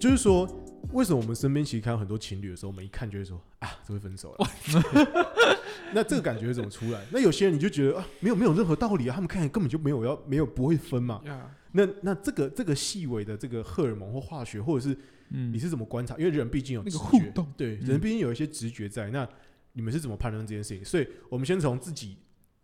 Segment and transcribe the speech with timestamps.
[0.00, 0.48] 就是说，
[0.92, 4.50] 为什么我们身边其实看到很多情侣的时候，我们一看就会说啊，这会分手了。
[5.92, 7.04] 那这个感觉怎么出来？
[7.12, 11.20] 那有些人你就觉得啊，没有没有任何道理啊，他们看起来根本就没有要没有不会分嘛。
[11.26, 14.96] 呀，那那这个这个细微的这个荷尔蒙或化学，或者是
[15.28, 16.16] 嗯你是怎么观察？
[16.16, 19.10] 因为人毕竟有那个互动对，嗯人毕竟有一些直觉在。
[19.10, 19.28] 那
[19.74, 20.82] 你们是怎么判断这件事情？
[20.84, 22.16] 所以我们先从自己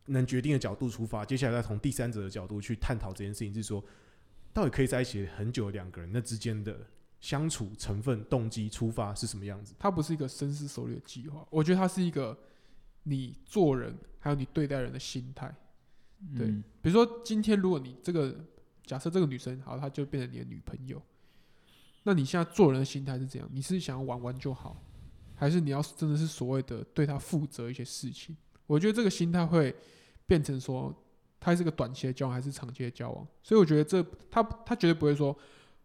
[0.06, 3.84] 能决定的角度出发，接下来再从第三者的角度去探讨这件事情，是说
[4.52, 6.76] 到底可以在一起很久的两个人那之间的
[7.20, 9.74] 相处成分、动机、出发是什么样子？
[9.78, 12.38] 它不是一个深思熟虑的计划，我觉得它是一个
[13.02, 15.54] 你做人还有你对待人的心态。
[16.36, 18.34] 对嗯比如说今天如果你这个
[18.84, 21.02] 假设这个女生好，她就变成你的女朋友，
[22.04, 23.48] 那你现在做人的心态是怎样？
[23.52, 24.80] 你是想要玩玩就好，
[25.34, 28.36] 还是你要真的是所谓的对她负责一些事情？
[28.66, 29.74] 我觉得这个心态会
[30.26, 30.94] 变成说，
[31.38, 33.26] 她是个短期的交往还是长期的交往？
[33.42, 35.36] 所以我觉得这他他绝对不会说，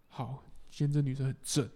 [0.07, 1.69] 好，今天这女生很正，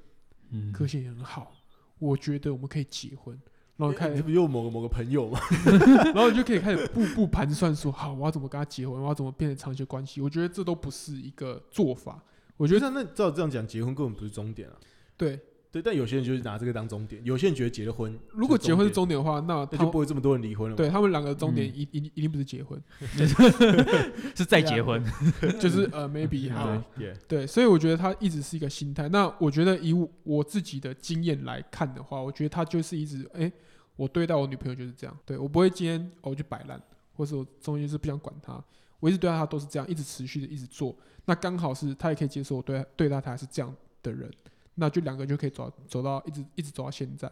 [0.49, 1.51] 嗯个性也很好，
[1.99, 3.39] 我觉得我们可以结婚。
[3.77, 5.37] 然后开始你不又某个某个朋友吗？
[6.15, 10.21] 然后你就可以开始步步盘算说，好，我要怎么跟他结婚，我要怎么变成长期的关系。
[10.21, 12.23] 我觉得这都不是一个做法。
[12.55, 14.75] 我我觉得觉得那照这样讲，结婚根本不是终点啊。
[15.17, 15.37] 对，
[15.75, 20.77] 对，但有些人就是拿这个当终点，有些人觉得结了婚，如果结婚是终终点的话，那，那他就不会这么多人离婚了嘛。
[20.77, 21.75] 对他们两个的终点嗯。
[21.75, 22.81] 一一一定不是结婚，
[24.33, 25.03] 是再结婚，
[25.59, 29.09] 就是呃 maybe 哈对，yeah，对，所以我觉得他一直是一个心态。
[29.09, 33.51] 那我觉得以我我自己的经验来看的话，我觉得他就是一直哎、
[33.97, 36.81] 我对待我女朋友就是这样，对我不会今天哦我就摆烂，
[37.17, 38.63] 或者我中间是不想管她，
[39.01, 40.95] 我一直对待她都是这样，一直持续的一直做。
[41.25, 44.31] 那刚好是她也可以接受我对对待她是这样的人，
[44.75, 47.31] 那就两个就可以走走到一直一直走到现在。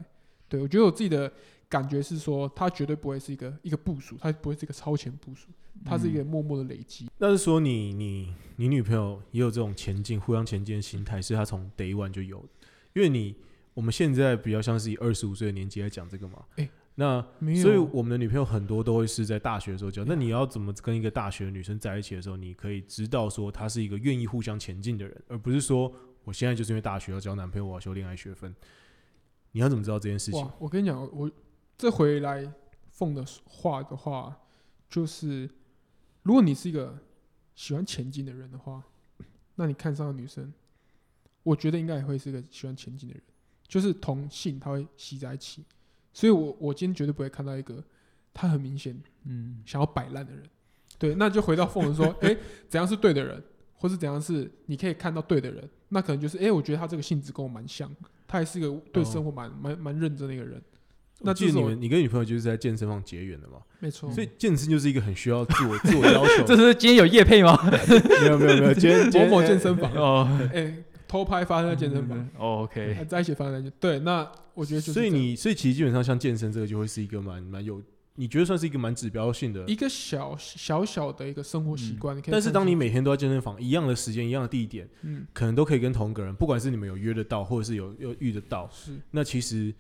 [0.50, 1.32] 对我觉得我自己的
[1.68, 5.48] 感觉是说，他绝对不会是一个一个部署，他不会是一个超前部署，
[5.84, 7.10] 他是一个默默的累积。
[7.18, 12.50] 那是说你你你女朋友也有这种前进、互相前进的心态，是她从 day one 就有的。
[12.94, 13.36] 因为你
[13.74, 17.20] 我们现在比较像是以二十五岁的年纪来讲这个嘛，哎那，
[17.60, 20.06] 所以我们的女朋友很多都会是在大学的时候交。
[20.06, 25.92] 那你要怎么跟一个大学的女生在一起的时候，你可以知道说她是一个愿意互相前进的人，而不是说
[26.24, 28.56] 我现在就是因为大学要交男朋友，我要修恋爱学分。
[29.52, 31.30] 你要怎么知道这件事情？，我跟你讲，我
[31.78, 32.52] 这回来
[32.90, 34.36] 凤的话的话，
[34.90, 35.50] 就是
[36.24, 36.98] 如果你是一个
[37.54, 38.84] 喜欢前进的人的话，
[39.56, 40.52] 那你看上的女生，
[41.44, 43.24] 我觉得应该也会是一个喜欢前进的人，
[43.68, 45.64] 就是同性他会吸在一起，
[46.14, 47.84] 所以我我今天绝对不会看到一个
[48.34, 50.44] 他很明显嗯想要摆烂的人。
[50.98, 52.36] 对，那就回到凤人说， 哎、
[52.70, 53.44] 怎样是对的人，
[53.76, 57.90] 或是怎样是你可以看到对的人，那可能就是，哎、我觉得他这个性质跟我蛮像，
[58.28, 60.62] 他还是一个对生活蛮蛮蛮认真的一个人。
[61.20, 66.44] 那我记得这是我你们你跟女朋友就是在健身房结缘的嘛， 没错，所以健身就是一个很需要自我自我要求。
[66.48, 67.58] 这是今天有夜配吗？
[68.22, 77.82] 没有没有没有，今天某某健身房，哦哎、偷拍发生在健身房，哦，OK，还在一起发生在健对，那我觉得就是所以你所以其实基本上像健身这个就会是一个蛮蛮有，
[78.16, 79.66] 你觉得算是一个蛮指标性的。
[79.66, 82.22] 一个小小小的一个生活习惯。
[82.30, 89.74] 但是当你每天都在健身房，一样的时间、一样的地点，嗯可能都可以跟同一个人，不管是你们有约得到，或者是有有遇得到，是那其实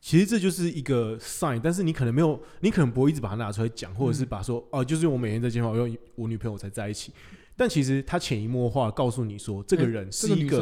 [0.00, 7.12] 其实这就是一个 sign，但是你可能没有，你可能不会一直把它拿出来讲，或者是嗯把说、哦，就是我每天在健身房，因我女朋友才在一起。
[7.58, 10.60] 但其实他潜移默化告诉你说，这个哎人是一个？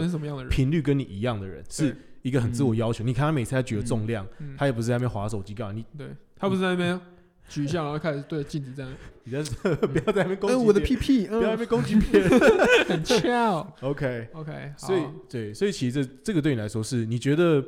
[0.48, 3.02] 频率跟你一样的人，是一个很自我要求。
[3.02, 6.06] 你看他每次他举的重量，嗯，他也不是在那边划手机干嘛，你对
[6.44, 7.00] 他不是在那边
[7.48, 8.92] 举一下，然后开始对着镜子这样，
[9.24, 9.42] 你在
[9.74, 12.30] 不要在那边攻击、嗯，我的屁，屁，不要在那嗯，边攻击别人。
[12.88, 13.74] 很翘。
[13.80, 17.64] OK，OK，所以对，所以其实这这个对你来说是，你觉得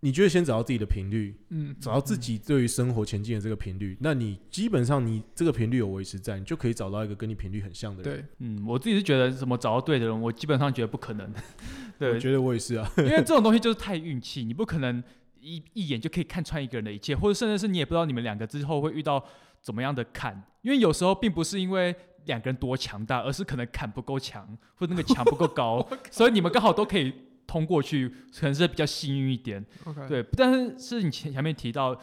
[0.00, 8.18] 你觉得先找到自己的频率，嗯，找到自己对于生活前进的这个频率，那你基本上你这个频率有维持在，你就可以找到一个跟你频率很像的人。
[8.20, 11.32] 对，嗯，我自己是觉得怎么找到对的人，我基本上觉得不可能，
[11.98, 12.90] 对我，觉得我也是啊。
[12.98, 15.02] 因为这种东西就是太运气，你不可能
[15.44, 19.22] 一一眼就可以看穿一个人的一切，或者甚至是你也不知道你们两个之后会遇到
[19.60, 21.94] 怎么样的坎，因为有时候并不是因为
[22.24, 24.46] 两个人多强大，而是可能坎不够强，
[24.76, 27.12] 或者那个墙不够高， 所以你们刚好都可以
[27.46, 29.64] 通过去，可能是比较幸运一点。
[30.08, 31.94] 对，但是是你前前面提到。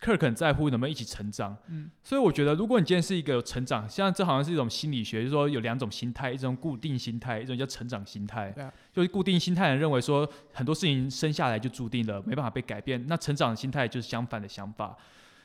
[0.00, 8.50] 克尔很在乎能不能一起成长，嗯，所以我觉得，如果你今天是一个有成长，像这好像是一种心理学，就是说有两种心态，一种固定心态，一种叫成长心态。
[8.50, 13.02] 对啊就是固定心态人认为说很多事情生下来就注定了，没办法被改变。
[13.08, 14.96] 那成长心态就是相反的想法。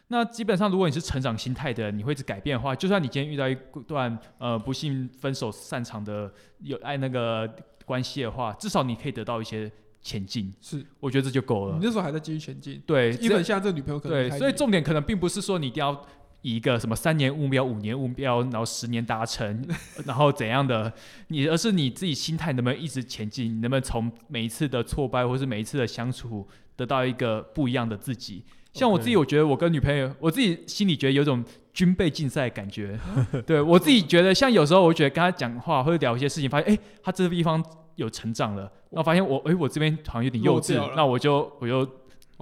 [0.07, 3.56] 那基本上，如果你是成长心态的人，你会一直改变的话，就算你今天遇到一
[3.88, 7.50] 段呃不幸分手散场的有爱那个
[7.86, 9.71] 关系的话，至少你可以得到一些
[10.01, 10.53] 前进。
[10.62, 11.77] 是我觉得这就够了。
[11.80, 15.94] 你那时候还在继续前进，对，基本现在这个女朋友可能对，所以重点可能并不是说你一定要
[16.42, 19.63] 以一个什么三年目标、五年目标，然后十年达成，
[20.06, 20.92] 然后怎样的，
[21.27, 28.44] 你而是你自己心态能不能一直前进，你能不能从每一次的挫败或是每一次的相处得到一个不一样的自己。
[28.74, 31.44] 像我自己，我觉得我跟女朋友，我自己心里觉得有种
[31.74, 32.97] 军备竞赛的感觉。
[33.45, 37.62] 对我自己觉得，像有时候我觉得跟她讲话或者聊一些事情，发现哎，她这个地方
[37.95, 41.85] 有成长了，然后发现我哎，我这边好像有点幼稚，那我就我就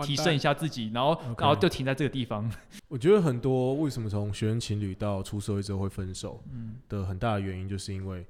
[0.04, 2.52] 提升一下自己，然后然后就停在这个地方。
[2.88, 6.42] 我觉得很多为什么从学生情侣到出社会之后会分手，
[6.88, 8.26] 的很大的原因就是因为，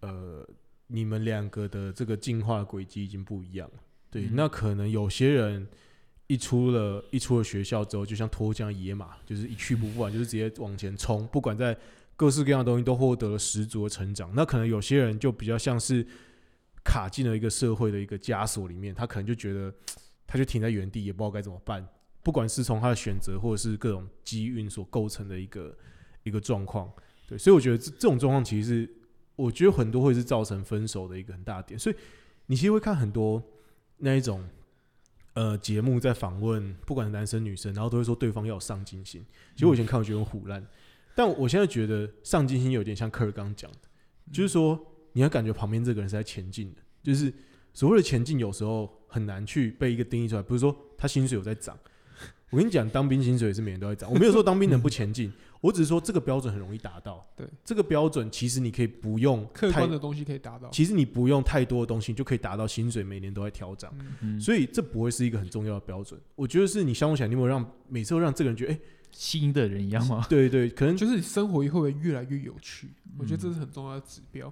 [0.00, 0.46] 呃，
[0.86, 3.80] 你们两个的这个进化轨迹已经不一样了。
[4.10, 5.66] 对，那可能有些人。
[6.26, 11.26] 一出了一出了学校之后，就像脱缰野马，就是一去不复返，就是直接往前冲。
[11.26, 11.76] 不管在
[12.14, 14.30] 各式各样的东西，都获得了十足的成长。
[14.32, 16.06] 那可能有些人就比较像是
[16.84, 19.72] 卡进了一个社会的一个枷锁里面，他可能就觉得
[20.26, 21.86] 他就停在原地，也不知道该怎么办。
[22.22, 25.76] 不管是从他的选择，或者是各种机运所构成的一个
[26.22, 26.92] 一个状况，
[27.28, 28.94] 对，所以我觉得这这种状况其实是
[29.36, 31.78] 我觉得很多会是造成分手的一个很大的点。
[31.78, 31.96] 所以
[32.46, 33.42] 你其实会看很多
[33.98, 34.46] 那一种。
[35.34, 39.24] 呃，节目在访问，不管男生女生，然后都会说对方要有上进心。
[39.54, 40.66] 其实我以前看我觉得很虎烂，
[41.14, 43.78] 但我现在觉得上进心有点像科尔刚讲的，
[44.32, 44.76] 就是说
[45.12, 47.32] 你要感觉旁边这个人是在前进的，就是
[47.72, 50.42] 所谓的前进，有时候很难去被一个定义出来。
[50.42, 51.78] 不是说他薪水有在涨，
[52.50, 54.10] 我跟你讲，当兵薪水也是每年都在涨。
[54.12, 55.32] 我没有说当兵能不前进。
[55.62, 63.92] 我只是说这个标准很容易达到，对这个标准其实你可以不用客观的东西可以达到，其实你不用太多的东西就可以达到薪水每年都在调涨，
[64.40, 66.18] 所以这不会是一个很重要的标准。
[66.34, 68.80] 我觉得是你相处起来，你有没有让每次都让这个人觉得哎，
[69.10, 70.24] 新的人一样吗？
[70.30, 72.88] 对对，可能就是生活会不会越来越有趣？
[73.18, 74.50] 我觉得这是很重要的指标。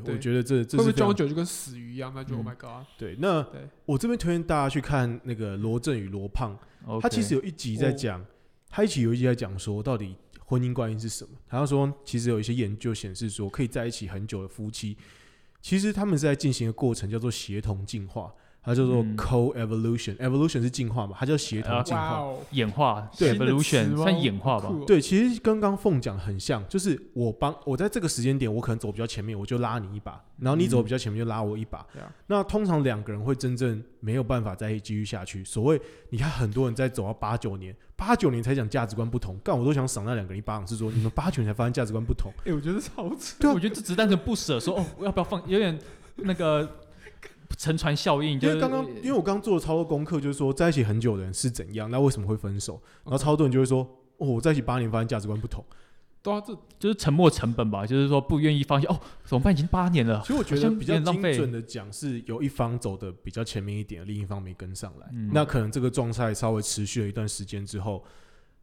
[0.00, 2.12] 对，我觉得这这会不会交往久就跟死鱼一样？
[2.14, 2.86] 那就 Oh my God！
[2.96, 3.46] 对，那
[3.84, 6.56] 我这边推荐大家去看那个罗振宇罗胖，
[7.00, 8.24] 他其实有一集在讲，
[8.68, 10.16] 他一起有一集在讲说到底。
[10.44, 11.30] 婚姻关系是什么？
[11.48, 14.94] 他说，其实有一些研究显示说，可以在一起很久的夫妻，
[15.62, 18.30] 其实他们是在进行的过程叫做协同进化。
[18.64, 21.16] 它叫做 co-evolution，evolution 是进化嘛？
[21.18, 23.10] 它叫协同进化、演化。
[23.18, 24.72] 对，evolution 算演化吧？
[24.86, 31.84] 对，其实跟刚凤讲很像，就是我帮我在这个时间点，我可能走比较前面，我就拉你一把，然后你走比较前面就拉我一把。
[32.28, 35.44] 那通常两个人会真正没有办法再继续下去。
[35.44, 35.80] 所谓
[36.10, 42.32] 你看很多人在走到八九年，八九年才讲价值观不同，干我都想赏那两个人一巴掌，是说你们八九年才发现价值观不同。
[42.46, 43.36] 哎，我觉得超扯。
[43.40, 45.42] 对，我觉得这只是单纯不舍，说哦，我要不要放？
[45.48, 45.76] 有点
[46.14, 46.78] 那个。
[47.56, 52.80] 沉船效应，因为刚刚，因为我刚刚做了超多功课，就是说在一起很久的人是怎样，那为什么会分手？
[53.04, 53.80] 然后超多人就会说，
[54.18, 55.64] 哦，我在一起八年，发现价值观不同。
[56.22, 58.88] 对啊，这就是沉默成本吧，就是说不愿意放下。
[58.88, 59.52] 哦，怎么办？
[59.52, 60.22] 已经八年了。
[60.22, 65.08] 所以我觉得比较精准的讲，是有一方走的比较前面一点，另一方没跟上来。
[65.32, 68.04] 那可能这个状态稍微持续了一段时间之后，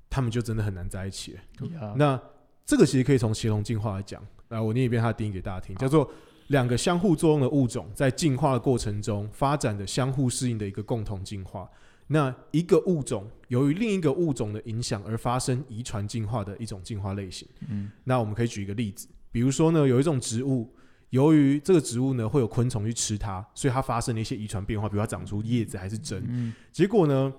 [0.10, 1.96] 他们就真的很难在一起了。
[1.98, 2.18] 那
[2.66, 4.26] 这个其实可以从协同进化来讲。
[4.48, 6.10] 来，我念一遍它的定义给大家听，叫做。
[6.50, 11.68] 两个相互作用的物种在进化的过程中发展的相互适应的一个共同进化。
[12.08, 17.48] 那一个物种由于另一个物种的影响而发生遗传进化的一种进化类型。
[17.68, 20.74] 嗯，那我们可以举一个例子，比如说呢，有一种植物，
[21.12, 26.24] 由于这个植物呢会有昆虫去吃它，所以它发生了一些遗传变化，比如它长出叶子还是针。
[26.28, 27.32] 嗯，结果呢，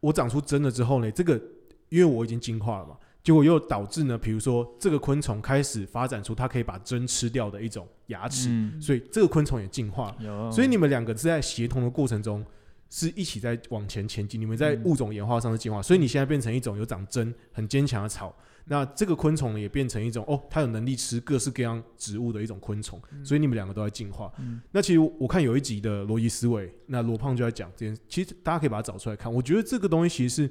[0.00, 1.40] 我长出针了之后呢，这个
[1.88, 2.96] 因为我已经进化了嘛。
[3.22, 10.14] 结果又导致呢，比如说这个昆虫开始发展出它可以把针吃掉的一种牙齿，所以这个昆虫也进化。
[10.52, 12.44] 所以你们两个是在协同的过程中
[12.90, 14.40] 是一起在往前前进。
[14.40, 18.34] 你们在物种演化上的进化，所以你现在变成一种有长针、很坚强的草。
[18.66, 23.00] 那这个昆虫呢，也变成一种哦，它有能力吃各式各样植物的一种昆虫。
[23.22, 24.32] 所以你们两个都在进化。
[24.72, 29.32] 那其实我看有一集的逻辑思维，那罗胖就在讲这件，其实大家可以把它找出来看。
[29.32, 30.50] 我觉得这个东西其实是。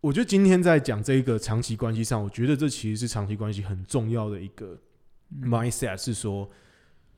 [0.00, 4.76] 我觉得今天在讲这一个长期关系上，我觉得这其实是长期关系很重要的一个
[5.40, 6.48] mindset，是说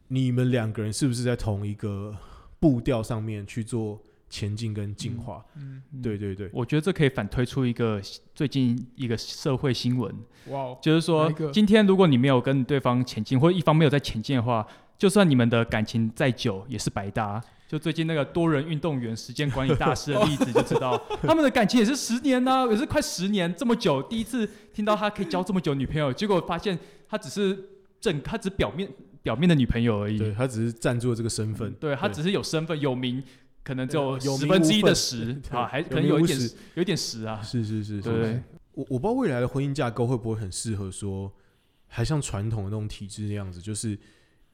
[0.09, 2.15] 你们两个人是不是在同一个
[2.61, 5.45] 步调上面去做前进跟进化？
[5.57, 8.01] 嗯，对对对，我觉得这可以反推出一个
[8.35, 10.15] 最近一个社会新闻，
[10.49, 14.67] 哇，就是说今天如果你没有跟对方前进，或者一方没有在前进的话，
[14.99, 17.43] 就算你们的感情再久，也是白搭。
[17.67, 24.03] 就最近那个多人运动员时间管理大师的例子，就知道 他们的感情也是十年呢，也是快十年这么久。
[24.03, 26.79] 第一次听到他可以交这么久女朋友，结果发现
[27.09, 27.59] 他只是
[28.05, 28.89] 正，他只表面
[29.23, 30.19] 表面的女朋友而已。
[30.19, 33.23] 对他只是占住了这个身份，对他只是有身份有名，
[33.63, 36.39] 可能就有十分之一的十啊，还可能有一点
[36.75, 37.41] 有一点十啊。
[37.43, 38.43] 是是是，对。
[38.73, 41.33] 我我不知道未来的婚姻架构会不会很适合说，
[41.89, 43.99] 还像传统的那种体制那样子，就是。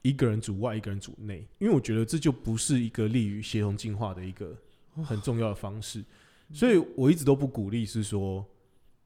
[0.03, 4.51] 一个人主外，一个人主内，因为我觉得这就不是一个利于协同进化的一个
[5.03, 6.03] 很重要的方式，
[6.51, 8.43] 所以我一直都不鼓励是说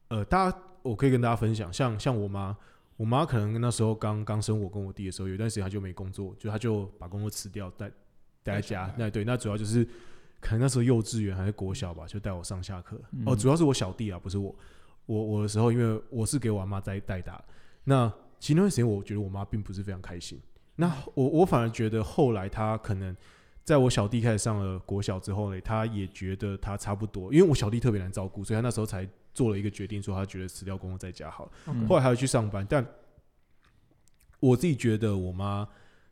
[0.08, 2.56] 呃，大家我可以跟大家分享，像像我妈，
[2.96, 7.94] 我妈可能那时候刚刚生我跟我弟的时候，有一段时间她就没工作，就她就把工作辞掉，待待
[8.42, 8.60] 在带。
[8.60, 9.84] 家那对，那主要就是
[10.40, 13.00] 可能那时候幼稚园还是国小吧，就带我上下课。
[13.12, 14.54] 嗯哦，主要是我小弟啊，不是我。
[15.06, 17.40] 我我的时候，因为我是给我阿妈带带大，
[17.84, 20.40] 那其实那段时间我觉得我妈并不是非常开心。
[20.74, 23.16] 那我我反而觉得后来她可能
[23.62, 31.52] 在我小弟开始上了国小之后呢，她也觉得他差不多，因为我小弟特别难照顾，所以他那时候才做了一个决定，说他觉得辞掉工作在家好了。
[31.66, 32.84] 嗯后来还要去上班，但
[34.40, 35.68] 我自己觉得我妈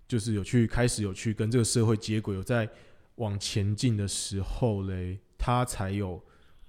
[0.07, 2.69] 就是有去开始有去跟这个社会接轨，有在
[3.15, 6.23] 往前进的时候嘞，她才有，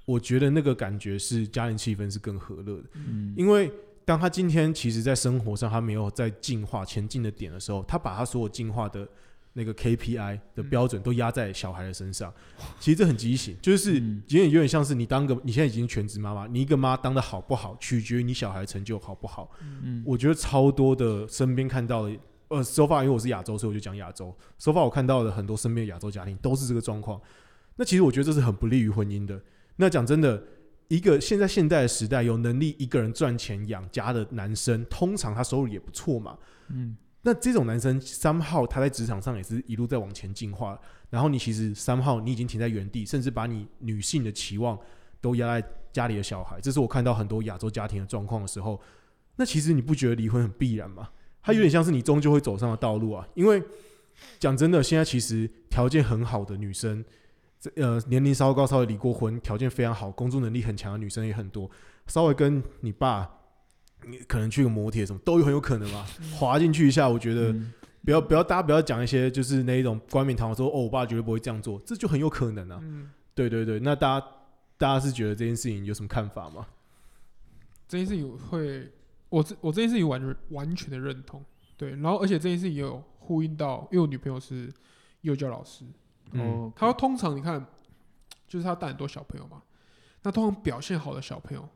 [0.06, 3.70] 我觉得那个感觉是家庭气氛是更和乐的，嗯，因为
[4.06, 9.06] 当她今天其实在生活上她没有在进化前进的点的时候，她把她所有进化的。
[9.58, 12.34] 那个 KPI 的标准都压在小孩的身上，
[12.78, 19.50] 其实这很畸形，就是嗯有点有点像是你当个你现在已经全职妈妈，你一个妈当的好不好，取决于你小孩成就好不好。
[19.82, 22.18] 嗯我觉得超多的身边看到的，
[22.50, 24.36] 呃，so far 因为我是亚洲，所以我就讲亚洲。
[24.58, 27.22] so far 我看到的很多身边的亚洲家庭都是这个状况。
[27.78, 29.42] 那其实我觉得这是很不利于婚姻的。
[29.78, 30.44] 那讲真的，
[30.90, 36.38] 一个现在现代的时代，有能力一个人赚钱养家的男生，通常他收入也不错嘛。
[36.70, 40.80] 嗯那这种男生三号他在职场上也是一路在往前进化，
[41.10, 44.78] 然后你其实三号你已经停在原地，甚至把你女性的期望
[45.20, 48.80] 都压在家里的小孩，这是我看到很多亚洲家庭的状况的时候，
[49.38, 51.10] 那其实你不觉得离婚很必然吗？
[51.42, 53.60] 它有点像是你终究会走上的道路啊，因为
[54.38, 57.04] 讲真的，现在其实条件很好的女生，
[57.78, 61.68] 呃年龄稍微高、稍微离过婚、条件非常好、工作能力很强的女生也很多，
[62.06, 63.28] 稍微跟你爸。
[64.08, 67.74] 你可能去个摩铁什么都有很有可能嘛，滑进去一下，我觉得嗯。
[68.06, 72.78] 不要不要，大家不要讲一些就是那一种冠冕堂皇说哦，我爸绝对不会这样做，这就很有可能啊。
[72.84, 74.28] 嗯，对对对，那大家
[74.78, 76.68] 大家是觉得这件事情有什么看法吗？
[77.88, 78.92] 这件事情会，
[79.30, 81.44] 我这我这件事情完全完全的认同，
[81.76, 84.72] 对，然后而且这件事情也有呼应到，因为我女朋友是
[85.22, 85.84] 幼教老师，
[86.34, 86.42] 嗯。
[86.42, 87.66] 哦，她通常你看，
[88.48, 89.64] 就是她带很多小朋友嘛，
[90.22, 91.68] 那通常表现好的小朋友，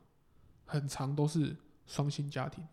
[0.65, 1.55] 很长都是
[1.89, 2.63] 双薪家庭，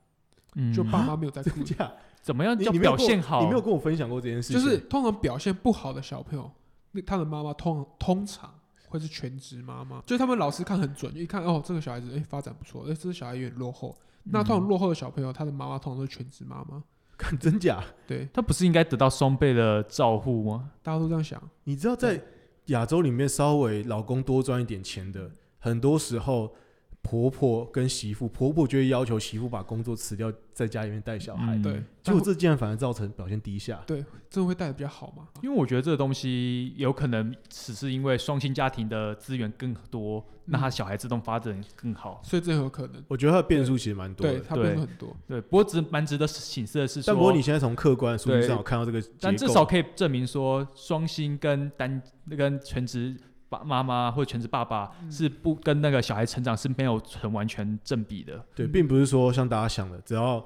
[0.54, 0.73] 嗯。
[0.73, 1.50] 就爸妈没有在顾。
[1.64, 1.92] 真，假？
[2.23, 3.40] 怎么样叫表现好？
[3.40, 6.50] 你没有跟我分享过这件事情，就是通常表现不好的小朋友，
[6.92, 8.52] 那他的妈妈通通常
[8.88, 16.82] 会是全职妈妈，就是他们老师看很准，一看哦这个小孩子哎、发展不错，哎、这个小孩有点落后，那通常嗯落后的小朋友，他的妈妈通常都是全职妈妈，
[17.16, 17.80] 看真假？
[18.08, 20.70] 对，他不是应该得到双倍的照护吗？
[20.82, 22.20] 大家都这样想，你知道在
[22.66, 25.30] 亚洲里面，稍微老公多赚一点钱的，
[25.61, 26.52] 很多时候
[27.07, 31.55] 婆婆跟媳妇，婆婆就会要求媳妇把工作辞掉，在家里面带小孩。
[31.55, 33.81] 嗯对，结果这竟然反而造成表现低下。
[33.87, 35.29] 对，真的会带的比较好嘛？
[35.41, 42.21] 因为我觉得这个东西有可能只是因为双薪家庭的资源更多，那他小孩自动发展更好。
[42.25, 44.33] 所以这很有可能，我觉得它的变数其实蛮多的。
[44.33, 52.03] 对他变数很多，对，不过值蛮值得醒思的是说，但不过你现在从客观的数据对上有看到这个结构，但至少可以证明说，双薪跟单
[52.37, 53.17] 跟全职
[53.49, 58.45] 爸妈妈或者全职爸爸嗯是不跟那个小孩成长是没有很完全正比的。
[58.55, 60.45] 对，嗯并不是说像大家想的，只要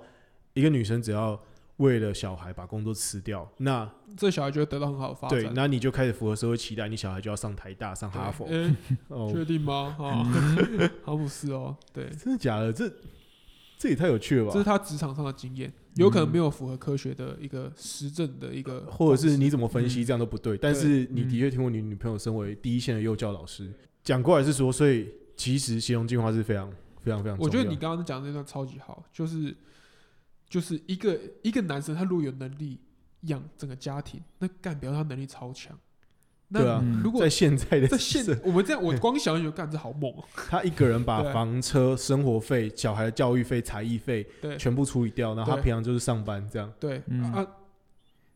[0.55, 1.41] 一个女生只要
[1.79, 5.41] 为了小孩把工作辞掉，那这小孩就会得到很好的发展。
[5.41, 8.47] 对，那你就开始符合社会期待，你小孩就要上台大、上哈佛。
[9.33, 9.97] 确定吗？
[9.99, 10.29] 啊，
[11.03, 12.71] 好不是哦，对，真的假的？
[12.71, 12.87] 这
[13.81, 14.65] 这也太有趣了吧这是？
[14.65, 20.59] 他职场上的经验，有可能没有符合科学的一个实证的一个或者是你怎么分嗯析，这样都不对。
[20.59, 23.73] 但是你的确听过你女朋友身为第一线的幼教老师
[24.05, 26.71] 讲过来是说，所以其实协同进化是非常
[27.01, 27.39] 非常非常。
[27.39, 29.57] 我觉得你刚刚讲的那段超级好，就是
[30.47, 32.79] 就是一个一个男生，他如果有能力
[33.23, 35.75] 养整个家庭，那干表示他能力超强。
[36.53, 40.25] 那对啊嗯如果在现在的在现社我们这样，我光想就干这好猛哦。
[40.51, 46.73] 他一个人把对房车、生活费、小孩的教育费、才艺费对全部处理掉，然后他对平常就是上班这样。
[46.81, 47.47] 对嗯啊，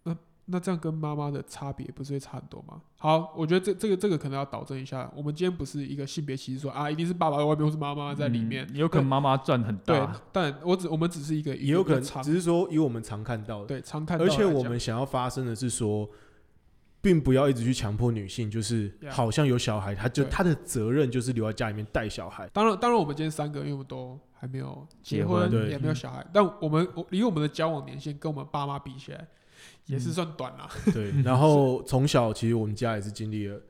[0.04, 0.16] 那
[0.47, 2.80] 那这样跟妈妈的差别不是会差很多吗？
[2.99, 5.11] 好，我觉得这这个这个可能要导正一下。
[5.16, 16.09] 我们今天不是一个性别歧视说啊，一定是爸爸在外面或是妈妈在里面，嗯有可能妈妈赚很对大。，但我只我们只是一个也有可能，常只是说以我们常看到的，对常看到而的来讲，且我们想要发生的是说，
[17.04, 22.49] 并不要一直去强迫女性，就是好像有小孩，她就对她的责任就是留在家里面带小孩。
[22.50, 29.28] 当然，当然，我们今天三个，因为我们都还没有结结婚对也没有小孩，但我们我离我们的交往年限跟我们爸妈比起来，
[29.84, 30.66] 也是算短啦。
[30.94, 33.61] 对， 然后从小其实我们家也是经历了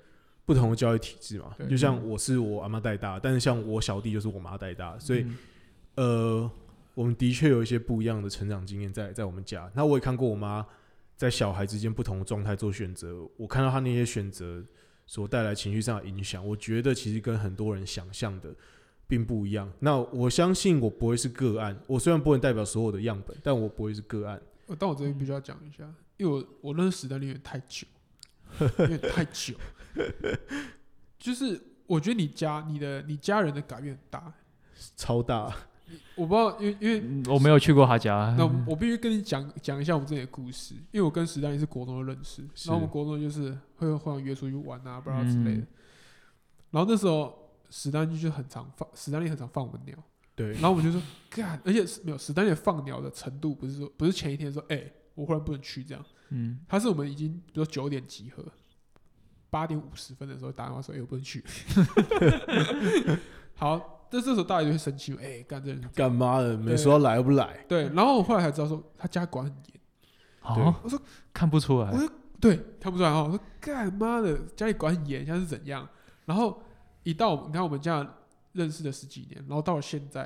[0.47, 5.37] 不同的教育体制嘛，对就像我是我阿妈带大，但是像我小弟就是我妈带大，所以、嗯
[5.97, 6.50] 呃，
[6.95, 9.69] 我们的确有一些不一样的成长经验在在我们家。
[9.75, 10.64] 那我也看过我妈
[11.16, 14.64] 在小孩之间不同的状态做选择，我看到他那些选择
[15.06, 18.54] 所带来情绪上的影响，我觉得其实跟很多人想象的
[19.06, 19.71] 并不一样。
[19.80, 24.40] 那我相信我不会是个案，我虽然不能代表所有的样本，但我不会是个案。
[24.66, 25.85] 呃但我这边必须要讲一下，
[26.16, 27.87] 因为我我认识史丹利有点太久，
[28.78, 29.54] 有点太久，
[31.18, 34.33] 就是我觉得你家你的你家人的改变很大，
[34.97, 35.54] 超大，
[36.17, 38.35] 我不知道，因为因为嗯我没有去过他家。
[38.38, 42.69] 那我必须跟你讲讲一下我们这里的故事，因为我跟史丹利是国中的认识，是。
[42.69, 45.62] 然后我们国中就是会互相约出去玩啊，不知道之类的。
[45.62, 45.67] 嗯。
[46.71, 49.97] 然后那时候史丹利就很常放，史丹利很常放我们鸟，
[50.35, 50.53] 对。
[50.53, 51.00] 然，后我们就说
[51.31, 58.45] 干，而且没有史丹利放鸟的程度不是说不是前一天说哎、我忽然不能去这样，嗯，他是我们已经比如说九点集合，
[59.50, 61.45] 八点五十分的时候打电话说哎、我不能去，
[63.55, 66.56] 好，这这时候大家就会生气，哎、干这干妈的？
[66.56, 67.64] 没说来不来？
[67.68, 69.80] 对，然后我后来才知道说他家管很严。
[70.42, 71.00] 哦，我说
[71.33, 72.09] 看不出来我说。
[72.40, 73.25] 对，看不出来哦。
[73.26, 75.88] 我说干妈的，家里管很严，现在是怎样？
[76.26, 76.62] 然后
[77.02, 78.06] 一到你看我们这样
[78.52, 80.25] 认识了十几年，然后到了现在，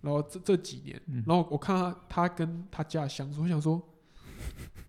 [0.00, 3.80] 然后这这几年，嗯然后我看他他跟他家的相处，我想说，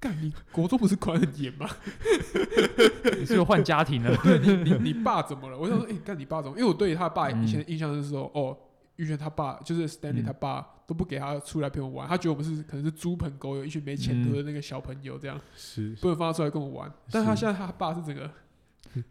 [0.02, 1.70] 干你国中不是管很严吗？
[3.18, 4.14] 你是不是换家庭了？
[4.24, 5.58] 对你你你爸怎么了？
[5.58, 6.58] 我想说，哎、干你爸怎么？
[6.58, 8.58] 因为我对他爸嗯以前的印象是说，哦，
[8.96, 16.92] 玉轩他爸就是 Stanley 嗯他爸都不给他出来陪我玩，他觉得我们是可能是猪朋狗友，一群没前途的那个小朋友这样，是不能放他出来跟我玩。
[17.12, 18.26] 但他现在他爸是整个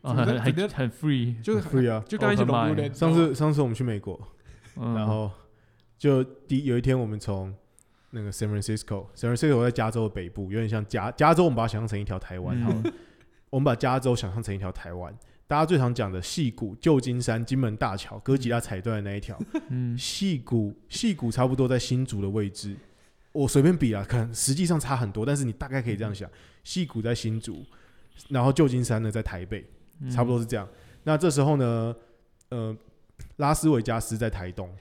[0.02, 1.40] 哦整个整个很很很 free。
[1.42, 2.02] 就是很 free 啊。
[2.08, 2.94] 就跟他一起 Open 融入 mind 人。
[2.94, 4.18] 上次上次我们去美国，
[4.76, 5.30] 嗯然后
[5.96, 7.54] 就第有一天我们从
[8.10, 12.82] 那个 San Francisco，San Francisco 在加州的北部，有点像加加州，我们把它想象成一条台湾好了。
[12.84, 12.92] 嗯
[13.50, 15.12] 我们把加州想象成一条台湾，
[15.48, 19.36] 大家最常讲的戏谷、旧金山、金门大桥、哥吉拉踩断的那一条，
[19.70, 22.76] 嗯 戏谷戏谷差不多在新竹的位置。
[23.32, 26.30] 我随便比啊，可能实际上差很多，但是你大概可以这样想：
[26.62, 27.66] 戏谷在新竹，
[28.28, 29.66] 然后旧金山呢在台北，
[30.00, 30.68] 嗯差不多是这样。
[31.02, 31.92] 那这时候呢，
[32.50, 32.76] 呃，
[33.38, 34.72] 拉斯维加斯在台东，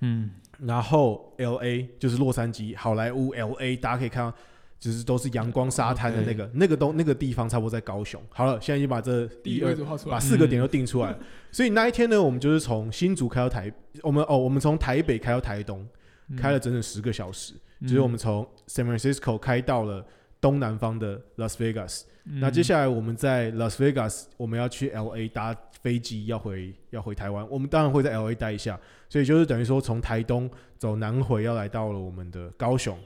[0.00, 0.30] 嗯
[0.62, 4.36] 然后 L A 就是洛杉矶、好莱坞 L A，大家可以看到，
[4.78, 8.20] 就是都是阳光沙滩的那个、那个东那个地方，差不多在高雄。
[8.28, 9.74] 好了，现在已经把这第二
[10.06, 11.18] 把，四个点都定出来了。
[11.50, 15.86] 所以那一天呢，我们就是从新竹开到台，我们哦，我们从台北开到台东，
[16.28, 20.04] 嗯开了整整十个小时，就是我们从 San Francisco 开到了
[20.40, 22.02] 东南方的 Las Vegas。
[22.24, 32.98] 那接下来我们在 Las Vegas，我们要去 L A 搭飞机要回要回台湾，我们当然会在 L A 待一下，所以就是等于说从台东走南回，要来到了我们的高雄，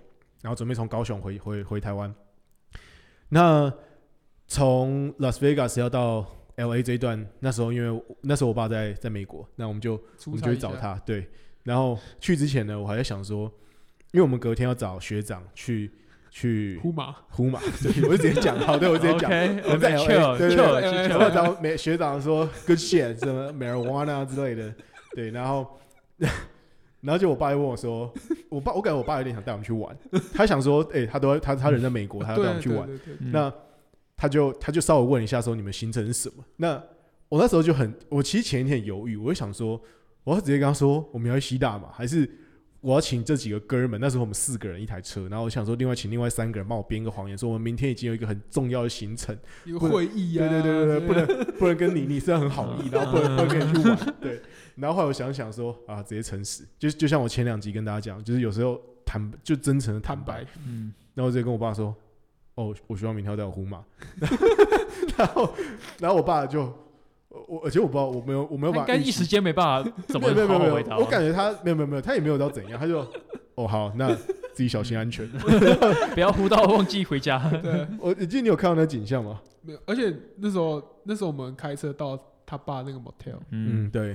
[0.42, 2.14] 然后准备从高雄回回回台湾。
[3.28, 3.72] 那
[4.46, 9.94] 从 Las Vegas 要到 L A 这一段，那时候因为那时候我爸在在美国，那我们就
[10.26, 11.26] 我们就去找他，对。
[11.62, 13.50] 然后去之前呢，我还在想说，
[14.12, 15.90] 因为我们隔天要找学长去
[16.36, 19.30] 去呼马，呼马， 对，我就直接讲，好，对我直接讲。
[19.30, 19.96] 我们在
[20.36, 20.56] 对
[21.06, 21.30] 然后。
[21.30, 24.74] 找美学长说 good shit 什么 marijuana 之类的，
[25.14, 25.64] 对，然后
[27.02, 28.12] 然后就我爸就问我说，
[28.48, 29.96] 我爸我感觉我爸有点想带我们去玩，
[30.34, 32.88] 他想说，哎、他都他他人在美国，他要带我们去玩，
[33.30, 33.52] 那
[34.16, 36.44] 他就他就稍微问一下说你们行程是什么？
[36.56, 36.82] 那
[37.28, 39.80] 我那时候就很，我其实前一天很犹豫，我就想说，
[40.24, 42.28] 我要直接跟他说我们要去西大嘛，还是
[42.84, 43.98] 我要请这几个哥们？
[43.98, 51.26] 那时候我们四个人一台车，然后我想说另外请另外三个人帮我编个谎言，说我们明天已经有一个很重要的行程，一个不能会议啊，对对对对对，不能
[51.58, 54.42] 不能跟你，你虽然很好意， 然后不能不能跟你去玩，对。
[54.76, 61.94] 然后后来我想想说啊，直接诚实，就就像我前两集跟大家讲，就是有时候坦就真诚的坦坦白白，，嗯，然后我直接跟我爸说
[62.56, 63.82] ：“哦，我希望明天要带我呼马。”
[65.16, 65.54] 然后，
[66.00, 66.70] 然后我爸就
[67.48, 70.98] 我，而且我不知道，我没有，我没有把应该办法预期一时间没办法 怎么没有没有没有好好回答。
[70.98, 73.06] 我感觉他没有没有没有，他也没有到怎样，他就
[73.54, 75.28] 哦好，那自己小心安全。
[76.14, 77.38] 不要呼到忘记回家。
[77.62, 79.40] 对，我你记得你有看到那景象吗？
[79.62, 84.08] 没有，而且那时候那时候我们开车到他爸那个 motel，嗯，嗯，对，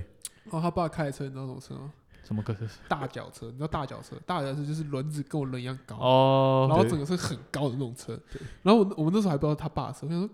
[0.44, 1.92] 然后他爸开的车，你知道什么车吗？
[2.24, 2.54] 什么车？
[2.88, 4.16] 大脚车，你知道大脚车？
[4.24, 8.20] 大脚车就是轮子跟我人一样高，然哦，然后整个是很高的那种车。
[8.62, 10.30] 然后我我们那时候还不知道他爸的车，我想说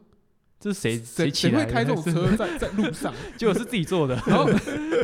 [0.65, 3.13] 这是谁谁谁会开这种车在 在路上？
[3.37, 4.15] 结果是自己做的。
[4.25, 4.53] 然后没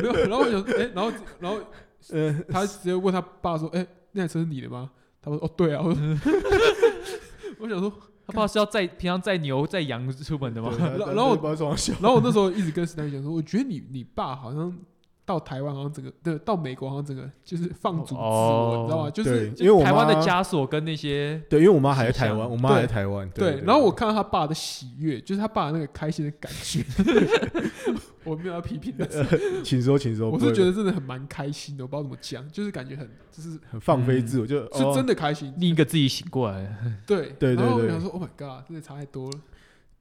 [0.02, 1.60] 有，然后我想哎，然后然后
[2.10, 4.90] 呃，他直接问他爸说：“哎，那台车是你的吗？”
[5.22, 6.02] 他说：“哦，对啊。”我说
[7.60, 7.92] 我想说，
[8.26, 10.72] 他爸是要载平常载牛载羊出门的吗？
[10.76, 11.56] 然后然后我
[12.00, 14.76] 然后我那时候一直跟史丹利讲说，我觉得你你爸好像
[15.24, 19.10] 到台湾好像整个对到美国好像整个就是放逐自我，你知道吗？
[19.10, 26.84] 就是，因为我台湾的枷锁跟那些对，因为我妈还在台湾，我妈还在台湾，对，然后我看到他爸的喜悦，就是他爸那个开心的感觉，
[28.24, 29.08] 我没有要批评的，
[29.64, 35.12] 请说，请说，我是觉得真的很蛮开心的，我不知道怎么讲，就是感觉很就是很放飞自我，就是真的。
[35.22, 36.74] 开心，另一个自己醒过来。
[37.06, 39.38] 对然后我对对对想说，Oh my God，真的差太多了，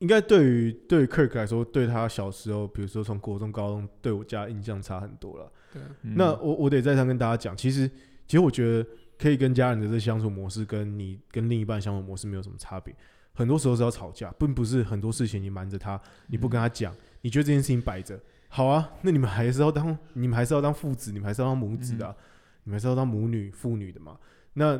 [0.02, 5.52] 应该对于对于 Kirk 来说，对他小时候，比如说从国中、高中，对我家印象差很多了。
[5.72, 7.88] 对那我我得再三跟大家讲，其实
[8.26, 12.94] 其实我觉得可以跟家人的这相处模式，跟你跟另一半相处模式没有什么差别。
[13.34, 22.16] 很多时候是要吵架，并不是很多事情你瞒着他，你不跟他讲，你觉得这件事情摆着，好啊，那你们还是要当你们还是要当父子，你们还是要当母子的啊、
[22.64, 24.18] 你们还是要当母女父女的嘛。
[24.54, 24.78] 那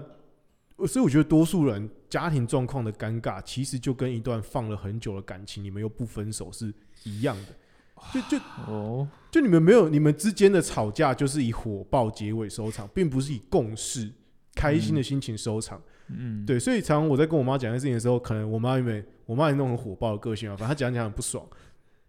[0.88, 6.72] 所以我觉得多数人家庭状况的尴尬，其实就跟一段放了很久的感情，你们又不分手是
[7.04, 7.56] 一样的。
[8.14, 14.12] 就就哦，就你们没有，你们之间的吵架就是以火爆结尾收场，并不是以共识、
[14.54, 15.82] 开心的心情收场。
[16.08, 21.48] 嗯，对，所以常常我在跟我妈讲这件事情的时候，可能我妈因为我妈也那种很火爆的个性啊，反正她讲讲很不爽，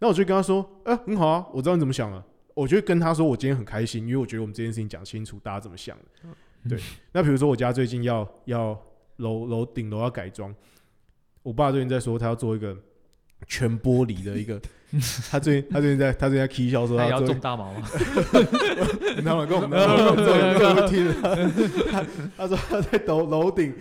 [0.00, 2.24] 那我就跟她说，哎、很好啊，我知道你怎么想了。
[2.54, 6.04] 我就会跟她说，我今天很开心，因为我觉得我们这件事情讲清楚，大家怎么想的。
[6.68, 6.78] 对，
[7.12, 8.78] 那比如说我家最近要要
[9.22, 10.54] 楼楼顶楼要改装，
[11.42, 12.76] 我爸最近在说他要做一个
[13.46, 14.60] 全玻璃的一个，
[15.30, 17.88] 他最近他最近在他最近在 K 笑说他要种大毛吗？
[19.24, 19.70] 他们跟我们
[20.58, 21.12] 跟我们听，
[21.90, 22.04] 他
[22.36, 23.72] 他说他在楼楼顶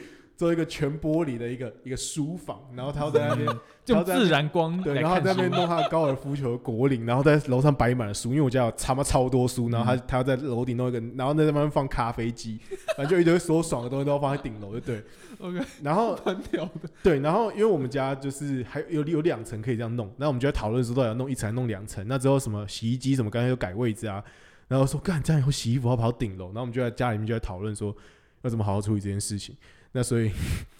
[0.41, 3.47] 做一个全玻璃的一个一个书房，然后他要在那边
[3.85, 5.21] 用自然光对，然后。
[5.21, 12.59] 在那边弄他的高尔夫球的果岭，然后在楼上摆满了书，因为我家有他妈超多书，然后他他要在楼顶弄一个，然后在那边放咖啡机，
[12.97, 15.03] 反正就一堆所有爽的东西都要放在顶楼，就对。
[15.37, 16.69] OK，然后的。
[17.03, 24.23] 对，然后因为我们家就是还有有两层可以这样弄，那我们就在讨论说到底要弄一层还是弄两层，那之后什么洗衣机什么刚才又改位置啊，
[24.67, 27.95] 然后说干这样以后洗衣服要跑顶楼，然后我们就在家里面就在讨论说
[28.41, 29.55] 要怎么好好处理这件事情。
[29.91, 30.31] 那所以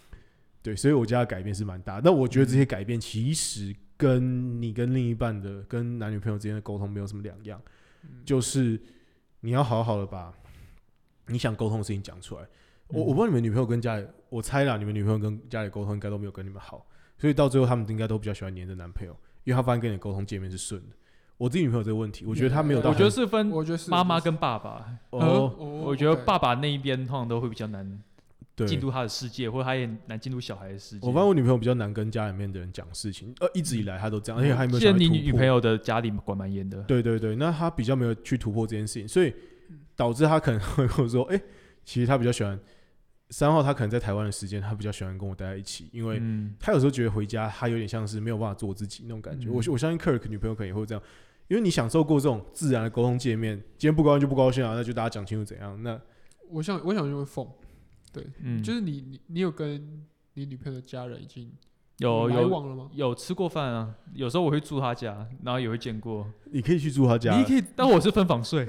[0.63, 7.62] 对，所以我家的改变是蛮大，那我觉得这些改变其实跟你跟另一半的跟男女朋友之间的沟通没有什么两样，
[8.24, 8.80] 就是
[9.39, 10.34] 你要好好的把
[11.28, 12.47] 你想沟通的事情讲出来。
[12.89, 16.86] 我我不知道你们女朋友跟家里，我猜啦，你们女朋友跟家里沟通应该都没有跟你们好，
[17.17, 20.95] 所以到最后他们应该都比较喜欢黏着男朋友，因为他发现跟你沟通界面是顺的。
[21.41, 27.99] 我自己女朋友这个问题，我觉得她没有到我很，觉得是分我觉得是妈妈跟爸爸，哦，哦我觉得爸爸那一边通常都会比较难
[28.56, 31.08] 对，进入他的世界，或者他也难进入小孩的世界。
[31.08, 39.34] 我发现我女朋友比较难跟家里面的人讲事情，呃，一直以来她都这样，而且还没有记得你女朋友的家里管蛮严的，对对对，那她比较没有去突破这件事情，所以
[39.95, 41.41] 导致她可能会跟我说，哎、
[41.84, 42.60] 其实她比较喜欢
[43.32, 49.49] 三号，她可能在台湾的时间，她比较喜欢跟我待在一起，因为嗯，她有时候觉得回家，她有点像是没有办法做自己那种感觉。
[49.49, 51.04] 嗯我我相信 Kirk 女朋友可能也会这样，
[51.52, 55.78] 因为你享受过这种自然的沟通界面，今天不高兴就不高兴啊，那就大家讲清楚怎样。
[55.84, 56.00] 那
[56.50, 57.46] 我想我想就会疯，
[58.42, 60.02] 嗯，就是你你你有跟
[60.36, 61.52] 你女朋友的家人已经
[61.98, 62.90] 有有往了吗？
[62.94, 66.26] 有吃过饭啊，有时候我会住他家，然后也会见过。
[66.46, 68.66] 你可以去住她家你，可以，但我是分房睡，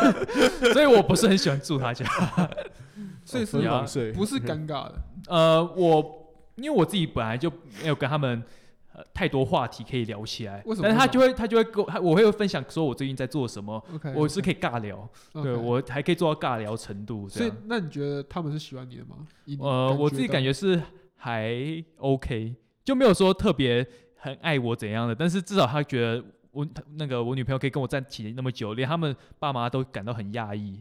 [0.72, 2.06] 所以我不是很喜欢住他家。
[3.26, 5.02] 所以是分房睡，不是尴尬的？
[5.28, 7.52] 呃，我因为我自己本来就
[7.82, 8.42] 没有跟他们
[8.96, 17.52] 呃太多话题可以聊起来，为什么但是他就会他就会跟我，他我会分享说我最近在做什么我是可以尬聊，对我还可以做到尬聊程度所以。
[17.66, 19.26] 那你觉得他们是喜欢你的吗？
[19.60, 20.80] 呃，我自己感觉是
[21.14, 21.52] 还
[21.98, 30.80] OK，就没有说特别很爱我怎样的，但是至少他觉得我他那个我女朋友可以跟我在一起那么久，连他们爸妈都感到很讶异。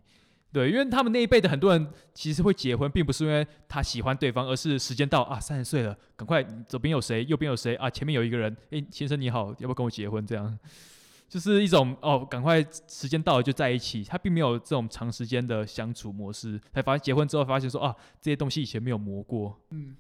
[0.56, 10.26] 对，因为他们那一辈的很多人其实会结婚，并不是因为他喜欢对方，而是时间到啊，三十岁了，赶快左边有谁，右边有谁啊，前面有一个人，诶，先生你好，要不要跟我结婚？
[10.26, 10.58] 这样
[11.28, 19.94] 就是一种哦，赶快时间到了就在一起，他并没有这种长时间的相处模式，才发现结婚之后发现说啊，这些东西以前没有磨过，嗯，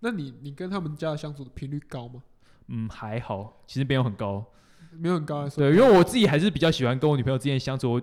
[0.00, 2.22] 那你你跟他们家相处的频率高吗？
[2.68, 4.42] 嗯，还好，其实没有很高。
[4.90, 8.02] 没有很高对，因为我自己还是比较喜欢跟我女朋友之间相处，我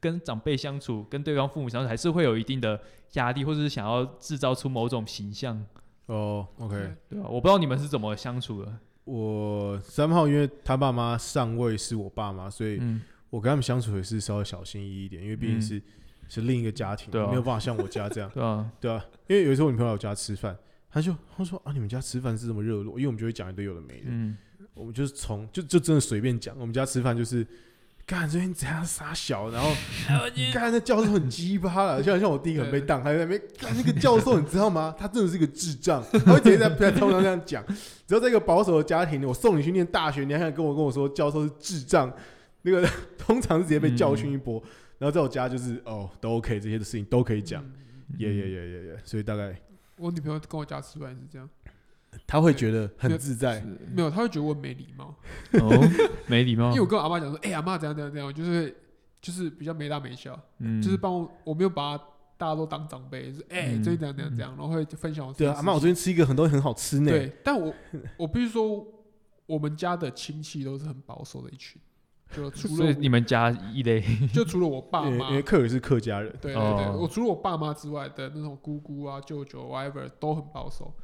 [0.00, 2.80] 跟长辈相处，跟对方父母相处，还是会有一定的
[3.12, 5.62] 压力，或者是想要制造出某种形象，
[6.06, 6.96] 哦，OK。
[7.08, 8.72] 对吧、我不知道你们是怎么相处的。
[9.04, 15.82] 我三号，因为他爸妈上位是我爸妈，所以嗯，我跟他们相处也是稍微小心翼翼一点，因为毕竟嗯是、
[16.28, 20.56] 是另一个家庭，没有办法像我家这样， 对啊，对啊，因为有一次我女朋友来我家吃饭，
[20.90, 24.36] 她就她说啊，你们家吃饭是这么热络，因为我们就会讲一堆有的没的，嗯，
[24.74, 27.46] 我们就是从就就真的随便讲，我们家吃饭就是。
[28.10, 29.70] 干最近怎样傻小，然后
[30.52, 34.92] 干那教授很鸡巴了，像像我弟很被当，还在那边干那个教授你知道吗？
[34.98, 37.64] 他真的是个智障，他会直接在在通常这样讲。
[38.08, 42.12] 只要在一个保守的家庭，我送你去念大学，你还想跟我跟我说教授是智障，
[42.62, 42.84] 那个
[43.16, 44.60] 通常是直接被教训一波。
[44.98, 49.56] 然后在我家就是哦都 OK，这些的事情都可以讲，嗯也也也也也，所以大概
[49.96, 51.48] 我女朋友跟我家吃饭也是这样，
[52.26, 53.60] 他会觉得很自在。
[53.94, 55.14] 没有，他会觉得我很没礼貌，
[55.54, 55.88] 哦，
[56.26, 56.70] 没礼貌。
[56.70, 58.76] 因为，我跟我阿妈讲说，哎、阿妈怎样怎样怎样，就是
[59.20, 61.96] 就是比较没大没小，嗯，就是帮我，我没有把
[62.36, 63.82] 大家都当长辈，就是哎，嗯。
[63.82, 67.10] 最近怎样怎样怎样，然后会分享我对啊，阿妈，我最近吃一个很多很好吃呢。
[67.10, 67.74] 对，但我
[68.16, 68.86] 我必须说，
[69.46, 71.80] 我们家的亲戚都是很保守的一群，
[72.34, 74.00] 就除了所以你们家一类，
[74.32, 76.96] 就除了我爸因为妈，因为克尔是客家人，对对对，哦。
[77.00, 80.94] 我除了我爸妈之外的那种姑姑啊、舅舅、whatever 都很保守，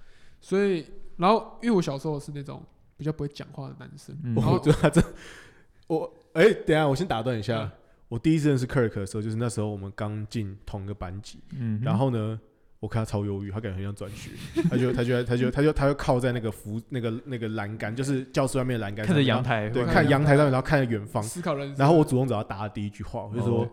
[0.46, 2.62] 所以然后因为我小时候是那种
[2.96, 4.32] 比较不会讲话的男生，嗯。
[4.37, 5.02] 然后我就他这
[5.88, 7.70] 我哎、等一下我先打断一下，嗯。
[8.06, 12.38] 我第一次认识 Kirk 的时候，就是那时候我们刚进同一个班级，嗯，然后呢，
[12.78, 14.30] 我看他超忧郁，他感觉很想转学，
[14.70, 21.76] 他就他就他就他就他就靠在那个扶那个那个栏杆，就是教室外面的栏杆看着阳台，对，看看阳台上面，然后看着远方，思考人生。
[21.76, 23.70] 然后我主动找他答的第一句话，我就说、哦。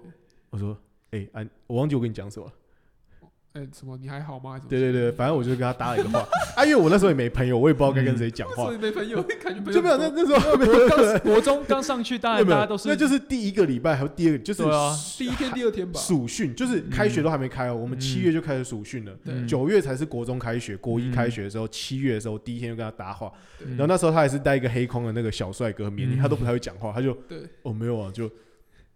[0.50, 0.76] 我说
[1.12, 2.54] 哎、安，我忘记我跟你讲什么了。
[3.54, 4.60] 哎、什么你还好吗？
[4.68, 16.00] 对对对，反正我就跟他搭了一个话啊，因为我那时候也没朋友，我也不知道该跟谁讲话所，以没朋友， 感觉朋友就没有那那时候没有我刚国中刚上去，当然大家都是那就是第一个礼拜还有第二个就是啊第一天、第二天吧。
[16.00, 19.12] 暑训，就是开学都还没开哦，我们七月就开始暑训了。
[19.24, 28.28] 对嗯九月才是国中开学，国一嗯开学的时候，七月的时候第一天就跟他搭话，然后那时候他还是带一个黑框的那个小帅哥，很绵密，嗯他都不太会讲话，他就对哦没有啊，就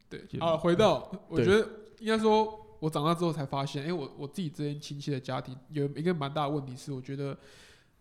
[0.10, 1.68] 对啊，回到我觉得
[2.00, 7.38] 应该说，我长大之后才发现，哎、我我自己这些亲戚的家庭有一个蛮大的问题是，我觉得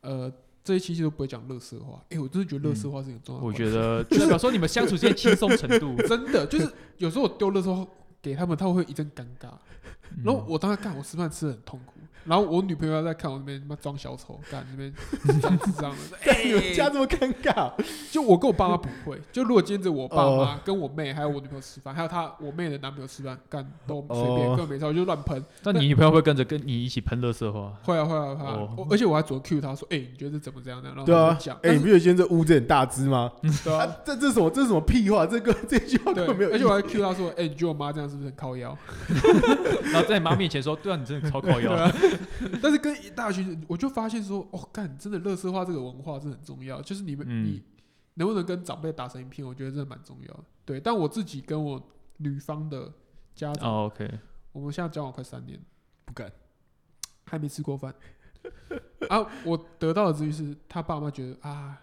[0.00, 2.02] 呃这些亲戚都不会讲乐色话。
[2.10, 3.52] 哎、我真的觉得乐色话是很重要的我。
[3.52, 7.86] 觉得代 表说你们相处之间轻松程度，真的就是 有时候我丢乐色话
[8.20, 9.48] 给他们，他们会一阵尴尬。
[9.48, 11.94] 嗯然后我当时干，我吃饭吃的很痛苦。
[12.26, 14.92] 然后我女朋友在看我那边他妈装小丑，干那边
[15.40, 15.96] 装智障的。
[16.30, 17.72] 哎你们家这么尴尬，
[18.10, 25.42] 就我跟我爸妈不会，就如果今天只有我爸哦妈跟我妹还有我女朋友吃饭，还有她我妹的男朋友吃饭，干都随便，哦根本没差，我就乱喷。
[25.62, 27.72] 那你女朋友会跟着跟你一起喷乐色话？
[27.82, 30.96] 会啊会啊会啊而且我还主动 cue 她说，哎，你觉得这怎么这样这样？
[30.96, 33.30] 然后讲，，哎，你不觉得今天这屋子很大只吗？
[33.64, 34.50] 对啊啊，这这什么？
[34.50, 35.26] 这是什么屁话？
[35.26, 38.76] 这个这句话根本没有，而且我还 cue 她说，哎，你觉得我妈这样是不是很靠腰？
[39.92, 41.72] 然后在你妈面前说，对啊，你真的超靠腰。
[42.62, 47.62] 但是跟一大群，我就发现说，哦，干，真的乐色化这个文化真的很重要，就是你们嗯你
[48.14, 50.44] 能不能跟长辈打成一片，我觉得真的蛮重要的。
[50.64, 51.82] 对，但我自己跟我
[52.18, 52.92] 女方的
[53.34, 54.18] 家长，哦，OK，
[54.52, 55.60] 我们现在交往快三年。
[56.04, 56.32] 不敢。
[57.28, 57.92] 还没吃过饭
[59.10, 59.26] 啊！
[59.44, 61.76] 我得到的资讯是他爸妈觉得啊，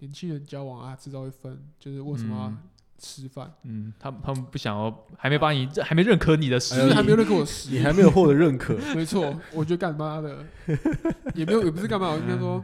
[0.00, 2.54] 年轻人交往啊，迟早会分，就是为什么
[3.00, 3.52] 吃饭？
[3.64, 7.78] 嗯，他们他们不想要，还没把你，还没认可你的是力，还没有认可我实力。
[7.78, 10.44] 你还没有获得认可， 没错，我觉得干妈的
[11.34, 12.62] 也没有，也不是干嘛，我应该说，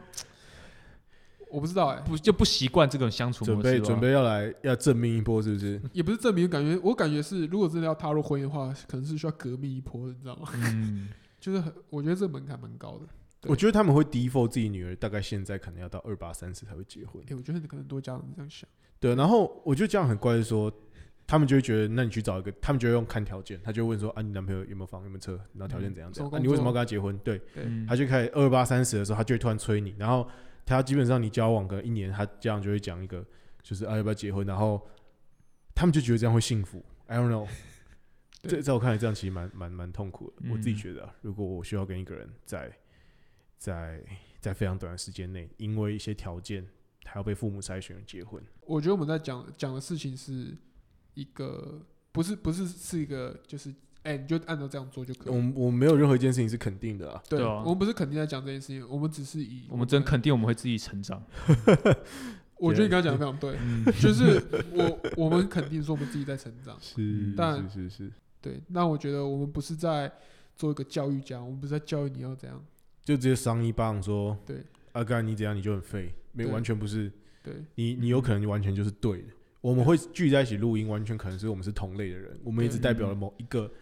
[1.50, 5.80] 我不知道哎、不就不习惯这种相处模式准备准备要来要证明一波，是不是？
[5.92, 10.48] 也不是证明，感觉我感觉是，如果真的要踏入婚姻的话，可能是需要革命一波的，你知道吗？
[10.54, 11.08] 嗯，
[11.40, 13.06] 就是很，我觉得这门槛蛮高的。
[13.48, 17.36] 我觉得他们会 default 自己女儿，大概现在可能要到二八三十才会结婚哎、。
[17.36, 18.68] 我觉得可能很多家长这样想，
[18.98, 20.72] 对，然后我觉得这样很怪，是说
[21.26, 27.16] 他们就会觉得，那你去找一个，他们就会用看条件，他就会问说啊，你男朋友有没有房，有没有车，然后条件怎样怎样，什么工啊你为什么要跟他结婚？
[27.18, 27.40] 对，
[27.86, 30.28] 他就开始二八三十的时候，他就会突然催你，然后
[30.64, 33.24] 他基本上你交往个一年，他这样就会讲一个，
[33.62, 34.80] 就是啊要不要结婚，然后
[35.74, 37.46] 他们就觉得这样会幸福，I don't know。
[38.42, 40.48] 对在在我看来，这样其实蛮蛮蛮痛苦的。
[40.50, 42.70] 我自己嗯觉得、啊，如果我需要跟一个人在
[43.58, 44.00] 在
[44.38, 46.64] 在非常短的时间内，因为一些条件
[47.06, 50.54] 还要被父母筛选结婚，我觉得我们在讲讲的事情是
[51.14, 51.80] 一个，
[52.12, 55.32] 不是不是是一个，就是哎、你就按照这样做就可以。
[55.32, 57.20] 我们我们没有任何一件事情是肯定的啊。
[57.28, 61.22] 对，对啊我们不是肯定在讲这件事情，我们只是以我们真肯定我们会自己成长。
[62.58, 64.42] 我觉得你刚刚讲的非常对，嗯，就是
[64.72, 68.62] 我我们肯定说我们自己在成长，是但是是是，对。
[68.68, 70.10] 那我觉得我们不是在
[70.54, 72.64] 做一个教育家，我们不是在教育你要怎样，
[73.02, 77.10] 就直接伤一棒说，对阿干你怎样你就很废，没完全不是。
[77.42, 79.28] 对你你有可能完全就是对的。
[79.60, 83.72] 我们会聚在一起录音，完全可能是我们是同类的人，我们也只代表了某一个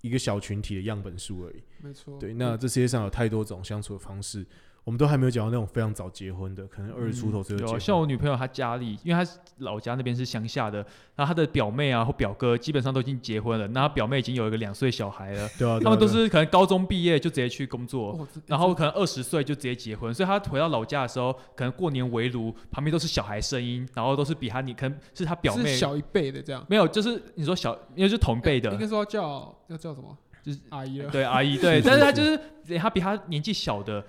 [0.00, 1.62] 一个小群体的样本数而已。
[1.82, 2.18] 没错。
[2.18, 4.46] 对，那这世界上有太多种相处的方式，
[4.86, 10.78] 我们都还没有讲到那种非常早结婚的，可能二十出头就结有啊，像我女朋友她家里，因为她老家那边是乡下的，
[11.16, 25.74] 然后她的表妹啊或表哥基本上都已经结婚了，那她表妹已经有一个两岁小孩了，对啊，对啊他们都是可能高中毕业就直接去工作，哦，然后可能二十岁就直接结婚，所以她回到老家的时候，可能过年围炉旁边都是小孩声音，然后都是比她你可能是她表妹。
[25.74, 28.70] 小一辈的这样，没有，就是你说小，因为是同辈的。
[28.70, 32.38] 应，该说要叫要叫什么，就是阿姨了，对阿姨 对，但是他就是
[32.78, 34.04] 他比他年纪小的，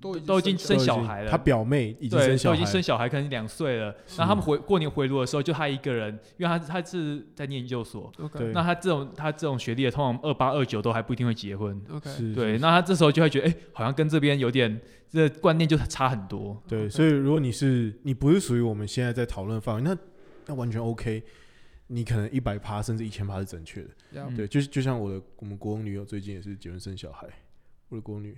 [0.00, 1.30] 都已经都已经生小孩了。
[1.30, 3.94] 他表妹已经，生小孩，都已经生小孩，可能两岁了。
[4.16, 8.10] 然后他们回过年回炉的时候，就他一个人，因为他他是在念研究所
[8.54, 11.78] 那他这种他这种学历的，通常二八二九都还不一定会结婚。
[11.90, 16.58] OK，对，那他这时候就会觉得，哎、好像跟这边有点这个观念就差很多。
[16.66, 19.94] 对所以如果你是你不是属于我们现在在讨论范围，那
[20.46, 21.22] 那完全 OK。
[21.94, 27.28] 你可能一百趴甚至一千趴是正确的，对，就就像我的我们国中女友最近也是结婚生小孩，
[27.90, 28.34] 我的国女。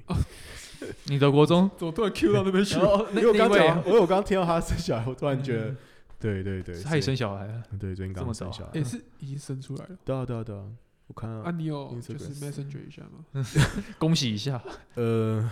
[1.06, 2.76] 你的国中， 怎么突然 Q 到那边去？
[2.80, 5.76] 了，因为我刚讲，因为我刚听到她生小孩，我突然觉得嗯，
[6.18, 8.82] 对 对对，她也生小孩了，对，最近刚生小孩也、。
[8.82, 9.96] 是已经生出来了。
[10.04, 10.64] 对啊对啊对啊，
[11.06, 13.44] 我看啊，到你有就是 Messenger 一下吗？
[13.98, 14.60] 恭喜一下。
[14.94, 15.48] 呃，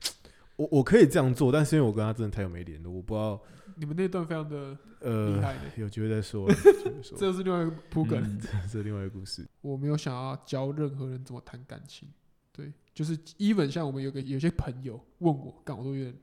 [0.56, 3.38] 我我可以这样做，但是因为我跟他真的太久没联络，我不知道
[3.82, 6.48] 你们那段非常的厉呃，害的， 有机会再说，
[7.18, 8.22] 这是另外一个铺梗。
[8.22, 9.44] 嗯 这是另外一个故事。
[9.60, 12.08] 我没有想要教任何人怎么谈感情，
[12.52, 16.16] 对，就是 even 像我们有个有些朋友问我，干我都有点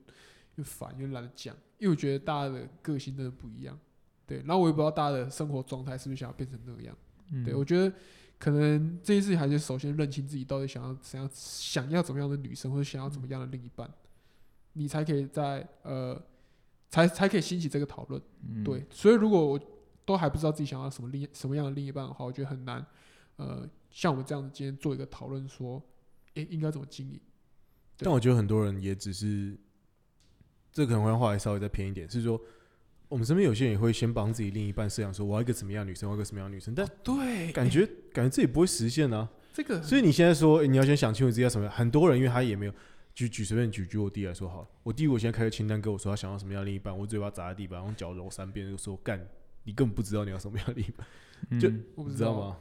[0.56, 3.78] 有烦，有点懒得讲，因为我觉得大家的个性真的不一样，
[4.26, 6.98] 对，然后我也不知道大家的生活状态是不是想要变成那样，
[7.34, 7.44] 嗯。
[7.44, 7.94] 对我觉得
[8.38, 13.94] 可能这件事情还是首先认清自己到底想要怎样，想要怎么样的女生，或者想要怎么样的另一半，
[14.72, 16.22] 你才可以在呃，
[16.90, 18.22] 才才可以兴起这个讨论。
[18.48, 19.60] 嗯对，所以如果我
[20.06, 22.86] 都还不知道自己想要什么另什么样的另一半的话，我觉得很难。
[23.38, 25.82] 呃，像我们这样子今天做一个讨论，说，
[26.34, 27.20] 诶、应该怎么经营？
[27.98, 29.58] 但我觉得很多人也只是，
[30.72, 32.42] 这可能会话题稍微再偏一点，是说
[33.08, 39.30] 我们身边有些人也会先帮自己另一半设想说，我要一个怎么样的女生，我要一个什么样的女生，但对，感觉、感觉自己不会实现啊。
[39.54, 42.74] 这个，所以你现在说、诶你要先想清楚自己要什么样，很多人因为他也没有
[43.14, 49.20] 举举随便举举我弟来说好了，我弟我现在开个清单跟我说他想要什么样的另一半，我嘴巴砸在地板，用脚揉三遍，就说干，
[49.64, 52.30] 你根本不知道你要什么样的另一半，就嗯我不知道？
[52.30, 52.58] 你知道吗？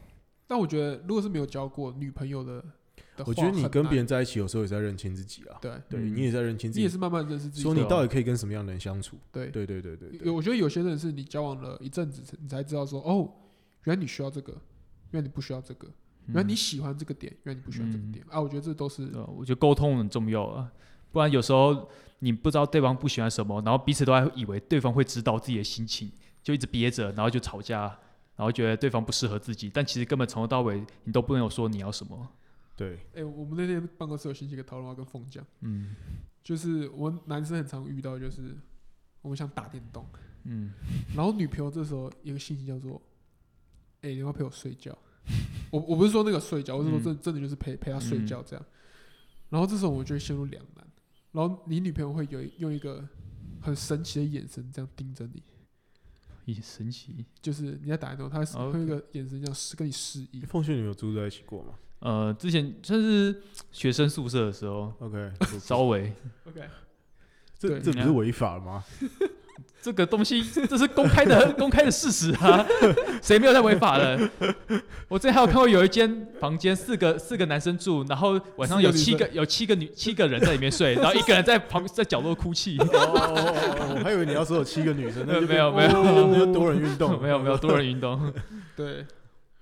[0.46, 2.60] 但我觉得，如果是没有交过女朋友的，
[3.16, 7.62] 的我觉得你跟别人在一起有时候也是在认清自己啊，对，对嗯你也在认清自己，你也是慢慢认识自己。
[7.62, 13.30] 说你到底可以跟什么样的人相处，对，对对对对对有我觉得有些人是你交往了一阵子，你才知道说，哦，
[13.84, 14.52] 原来你需要这个，
[15.10, 15.86] 原来你不需要这个，
[16.28, 18.40] 原来你喜欢这个点，原来你不喜欢这个嗯点啊。
[18.40, 20.70] 我觉得这都是我觉得沟通很重要啊，
[21.10, 21.88] 不然有时候
[22.20, 26.10] 你不知道对方不喜欢什么，然后彼此都还以为对方会知道自己的心情，
[26.42, 27.82] 就一直憋着，然后就吵架，
[28.36, 32.28] 然后觉得对方不适合自己，但其实根本从头到尾你都不能有说你要什么。
[32.76, 35.96] 对，哎、我们那天办公室有兴起一个讨论，跟凤讲，嗯
[36.44, 38.56] 就是我男生很常遇到，就是
[39.20, 40.06] 我们想打电动，
[40.44, 40.72] 嗯，
[41.16, 43.02] 然后女朋友这时候有个信息叫做，
[44.02, 44.96] 哎、你要陪我睡觉？
[45.70, 48.64] 我我不是说那个睡觉，我是说嗯真真的就是陪陪他睡觉这样。
[49.50, 50.86] 然后这时候我就会陷入两难，
[51.32, 53.06] 然后你女朋友会有用一个
[53.60, 55.42] 很神奇的眼神这样盯着你，
[56.44, 57.24] 也神奇。
[57.40, 60.40] 就是你在打电动，她会哦会有一个眼神这样示跟你示意。
[60.40, 66.12] 凤轩你们有住在一起过吗呃，之前就是学生宿舍的时候，？OK， 稍微
[66.44, 66.60] OK，
[67.58, 68.84] 这对这不是违法吗？
[69.80, 72.66] 这个东西，这是公开的 公开的事实啊，
[73.22, 74.18] 谁没有在违法的？
[75.08, 82.76] 我之前还有看过有一间房间，四个四个男生住，然后晚上有七个个有七个女七个人在里面睡，然后一个人在旁 在角落哭泣。
[82.78, 88.32] 哦我还以为你要说有七个女生，没有变没有哦那就多人运动，没有没有多人运动，
[88.76, 89.06] 对。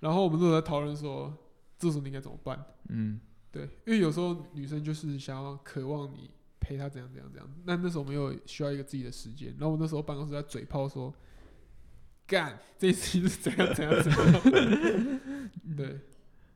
[0.01, 1.33] 然后我们都在讨论说，
[1.79, 2.59] 这时候你应该怎么办？
[2.91, 3.19] 嗯，
[3.51, 6.31] 对，因为有时候女生就是想要渴望你
[6.67, 11.15] 陪他怎样怎样怎样，那那时候我们又需要一个自己的时间，然后我那时候办公室在嘴炮说，
[12.27, 15.21] 干这一次是怎样怎样怎样，
[15.77, 16.01] 对，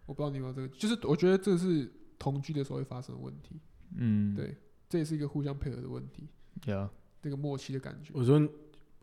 [0.06, 3.60] 我不知道你有没有这个，就是我觉得这是同居的时候会发生的问题，
[3.96, 4.56] 嗯，对
[4.88, 6.26] 这也是一个互相配合的问题，
[6.60, 6.90] 对啊，
[7.22, 8.10] 这个默契的感觉。
[8.12, 8.40] 我说，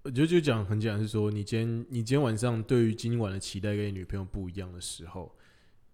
[0.03, 5.33] 我觉得就讲很简单，是说你今天你今天晚上对于今晚的期待跟你女朋友不一样的时候，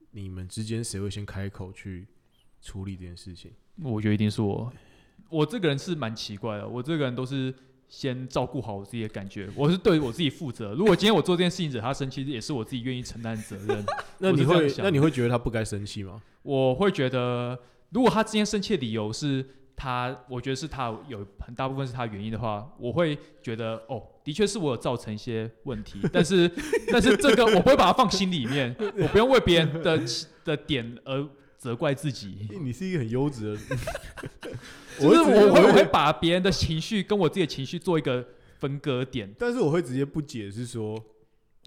[0.09, 2.07] 你们之间谁会先开口去
[2.61, 3.51] 处理这件事情？
[3.81, 4.71] 我觉得一定是我，
[5.33, 7.53] 我这个人是蛮奇怪的，我这个人都是。
[7.89, 10.73] 先照顾好我自己的感觉，我是对我自己负责。
[10.73, 13.85] 如果今天我做这件事情惹他生气，也是我自己愿意承担责任。
[14.17, 16.19] 那你会那你会觉得他不该生气吗？
[16.41, 17.59] 我会觉得，
[17.91, 26.49] 如果他今天生气的理由是他，我觉得是他有很大部分是他原因的话，我会觉得哦，的确是我有造成一些问题， 但是
[26.91, 30.01] 但是这个我不会把它放心里面，我不用为别人的
[30.43, 31.29] 的点而
[31.63, 32.47] 责怪自己。
[32.61, 33.57] 你是一个很优质的，
[34.99, 35.23] 就是？
[35.23, 35.83] 会我会我会。
[35.85, 38.25] 把别人的情绪跟我自己的情绪做一个
[38.59, 41.01] 分割点，但是我会直接不解释说，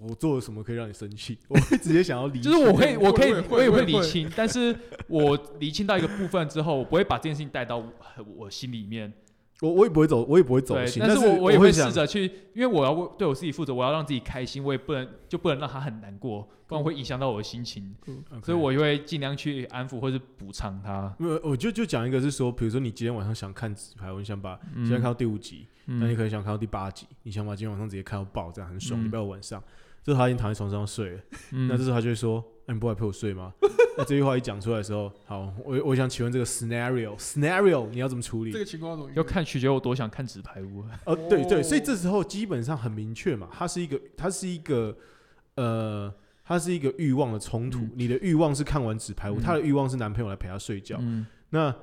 [0.01, 1.37] 我做了什么可以让你生气？
[1.49, 3.83] 我会直接想要理，就是我会 我可以我也会。
[3.85, 4.75] 理清，但是
[5.07, 7.91] 我理清到一个部分之后，我不会把这件事情带到我
[8.35, 9.11] 我心里面。
[9.61, 17.95] 我我也不会走，我也不会走，心，但是我我也会试着去，因为我要为对我自己负责，我要让自己开心，我也不能就不能让他很难过，不然会影响到我的心情
[18.43, 21.11] 所以我就会尽量去安抚或是补偿他。
[21.17, 29.01] 没有，我就就讲一个是说，比如说你今天晚上想看纸牌，我想把今天看到第五集，那你嗯可能想看到第八集，你想把今天晚上直接看到爆，这样很爽。
[29.01, 29.63] 嗯礼拜五晚上，
[30.07, 31.19] 这时候他已经躺在床上睡了，
[31.51, 33.53] 嗯那这时候他就会说：“那、你不来陪我睡吗？”
[33.97, 38.59] 那这句话一讲出来的时候，好，我我想请问这个 scenario scenario 你要怎么处理这？
[38.59, 40.85] 个情况怎么要看取决我多想看纸牌屋。
[41.03, 44.95] 呃，对对，哦所以这时候基本上很明确嘛，它是一个，它是一个，
[45.55, 46.13] 呃，
[46.45, 47.79] 它是一个欲望的冲突。
[47.81, 50.95] 嗯你的欲望是看完纸牌屋，嗯他的欲望是男朋友来陪他睡觉。
[51.01, 51.75] 嗯那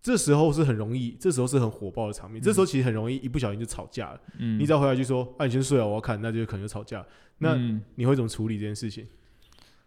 [0.00, 2.40] 这时候是很容易，这时候是很火爆的场面。
[2.40, 4.20] 嗯这时候其实很容易一不小心就吵架了。
[4.38, 7.04] 嗯，你只要回来就说：“啊，你先睡啊，我要看。”那就可能就吵架。
[7.38, 9.06] 那嗯你会怎么处理这件事情？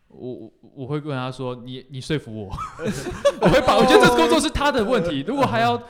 [0.10, 2.54] 我我我会跟他说，你你说服我，
[3.42, 5.82] 我会把，我觉得这工作是他的问题，如果还要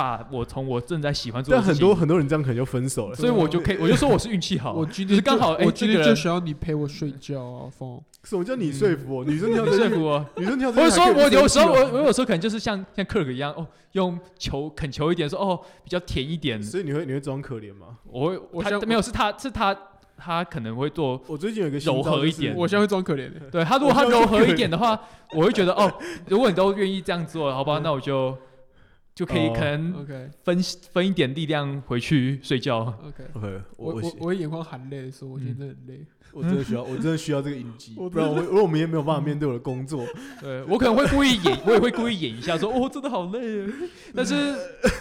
[0.00, 3.14] 把我从我正在喜欢做的但很情，多很多人这样可能就分手了。
[3.14, 8.00] 所以我就可以， 我就说我是运气好，我 今天就是刚好，哎，我这今天就想要你陪我睡觉啊，风。
[8.24, 9.24] 什么叫你说服我？
[9.24, 10.24] 女生跳你这，说服我。
[10.36, 17.98] 女生跳这句或者说，还可以不我有时候我我有时候可能就是像像克尔一样，哦，用求恳求一点，说哦比较甜一点，所以你会你会装可怜吗？
[18.10, 19.76] 我会他没有是他是他
[20.16, 23.40] 他可能会做，我最近有一个新柔招就是和一点我现在会装可怜的。
[23.52, 24.98] 对他如果他柔和一点的话，
[25.34, 25.92] 我会觉得哦，
[26.26, 28.36] 如果你都愿意这样做，好吧，那我就
[29.14, 32.80] 就可以哦可能 OK 分分一点力量回去睡觉。
[33.06, 36.06] OK，OK，我我我我我会眼眶含泪的说，我今天嗯真的很累。
[36.32, 40.06] 我真的需要，我真的需要这个影集，不然我会，我我们也没有办法面对我的工作。
[40.40, 43.72] 对我可能会故意演， 我也会故意演一下，说哦真的好累啊。
[44.14, 44.54] 但是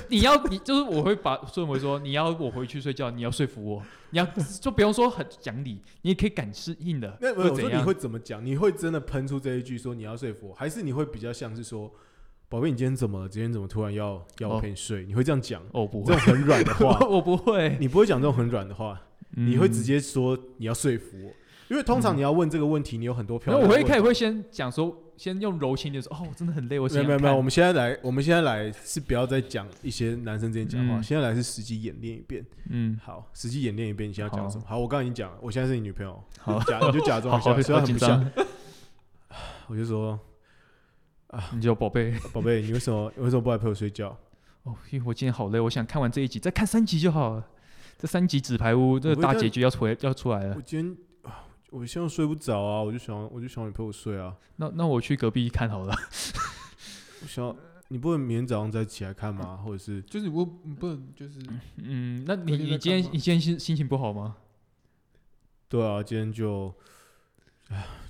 [0.08, 4.26] 你要你就是我会把顺为说你要我回去睡觉，你要说服我，你要
[4.60, 8.44] 就不用说很讲理，你也可以敢适应的，那我说你会怎么讲？
[8.44, 11.94] 你会真的喷出这一句说你要说服我，还是你会比较像是说，
[12.50, 13.30] 宝贝，你今天怎么了？
[13.30, 15.06] 今天怎么突然要要我哦陪你睡？
[15.06, 15.62] 你会这样讲？
[15.72, 19.00] 哦不会这种，很软的话， 我不会，你不会讲这种很软的话，
[19.38, 19.84] 你会直嗯。
[19.84, 21.32] 接说你要说服我，
[21.70, 23.84] 因为通常嗯你要问这个问题，你有很多漂那亮的问法。
[23.84, 32.44] 我会开始会先讲说，先用柔情一点说，哦，我真的很累，我想没有没有没有，我们们现在来，我们现在来是不要再讲一些男生之间讲话，嗯现在来是实际演练一遍。
[32.72, 34.64] 嗯，好，实际演练一遍，你现在要讲什么？
[34.66, 38.46] 好，我刚刚已经讲了，我现在是你女朋友，好假你就假装一 好，下，虽然很不像，张，
[39.70, 40.20] 我就说，
[41.54, 44.18] 你叫宝贝， 宝贝，你为什么为什么不来陪我睡觉？
[44.64, 47.48] 哦，因为我今天好累，我想看完这一集，再看三集就好了。
[47.98, 55.94] 这三集纸牌屋这个大结局要出来要出来了我，今天啊我现在睡不着啊，我就想我就想你陪我睡啊，那那我去隔壁看好了。
[57.22, 57.56] 我想
[57.90, 59.58] 你不能明天早上再起来看吗？
[59.66, 61.40] 或者是就是我不你不能就是
[61.78, 64.38] 嗯，那你你今天你今天心心情不好吗？
[65.68, 66.74] 对啊，今天就，唉，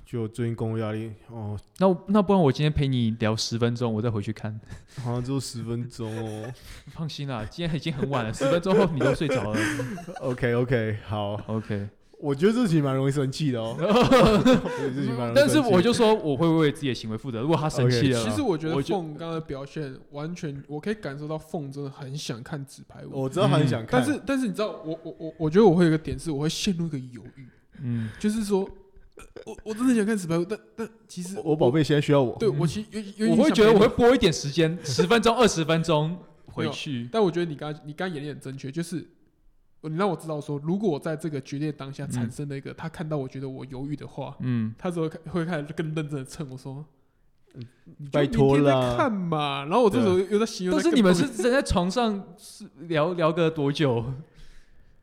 [0.04, 4.58] 就最近工作压力哦，那我那不然我今天陪你聊十分钟，我再回去看。
[5.00, 6.52] 好像只有十分钟哦。
[6.92, 9.60] 放心啦，今天已经很晚了，十分钟后你都睡着了。
[10.20, 11.88] OK OK，好，OK，
[12.18, 13.76] 我觉得这题蛮容易生气的哦。
[15.32, 17.40] 但是我就说我会为自己的行为负责。
[17.40, 23.22] 如果他生气了，其实我觉得凤刚刚的表现完全，我可以感受到凤真的很想看纸牌屋。
[23.22, 27.46] 我知道他很想看，但是但是你知道，我我我我觉得我会有一个点是，我会陷入一个犹豫，
[27.80, 28.70] 嗯，就是说，呃
[29.46, 32.36] 我我真的想看纸牌屋，但但其实我宝贝现在需要我。
[32.38, 37.08] 对我其实有有我会觉得我会会，拨一点时间，十分钟、二十分钟 回去。
[37.10, 39.08] 但我觉得你刚你刚刚演的很正确，就是
[39.82, 46.84] 你让我知道说，如果我在这个决裂当下产生了一个他看到我觉得我犹豫的话，嗯，他只会开会开始更认真的蹭我说。
[47.98, 49.64] 你拜托明天再啦看嘛。
[49.64, 54.04] 然后我这时候又在形容，但是你们是站在床上是聊聊个多久？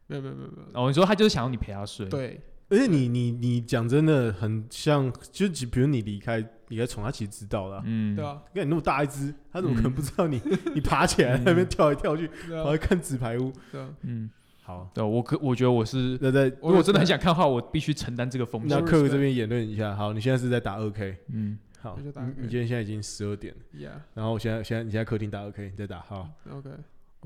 [0.09, 7.83] 没有没有没有没有，哦，你说他就是想要你陪他睡。，对，而且你你你讲真的很像，就比如你离开离开床，他其实知道了啊。
[7.85, 10.41] 嗯，对啊，你看你那么大一只，他怎么可能嗯不知道你？
[10.75, 13.53] 你爬起来那边跳来跳去，然后，看纸牌屋。
[13.71, 13.89] 对啊。
[14.01, 14.29] 嗯，
[14.61, 18.69] 好，对我可我觉得我是，那在如果真的很想看的话，我必须承担这个风险。
[18.69, 19.95] 那克这边言论一下。
[19.95, 21.17] 好，你现在是在打二 K。
[21.31, 26.01] 嗯，好，我就打你今天现在已经十二点了，Yeah，然后我现在现在你现在客厅打二 K，你在打。
[26.01, 26.69] 好，OK，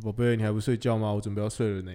[0.03, 1.11] 宝贝，你还不睡觉吗？
[1.11, 1.91] 我准备要睡了呢。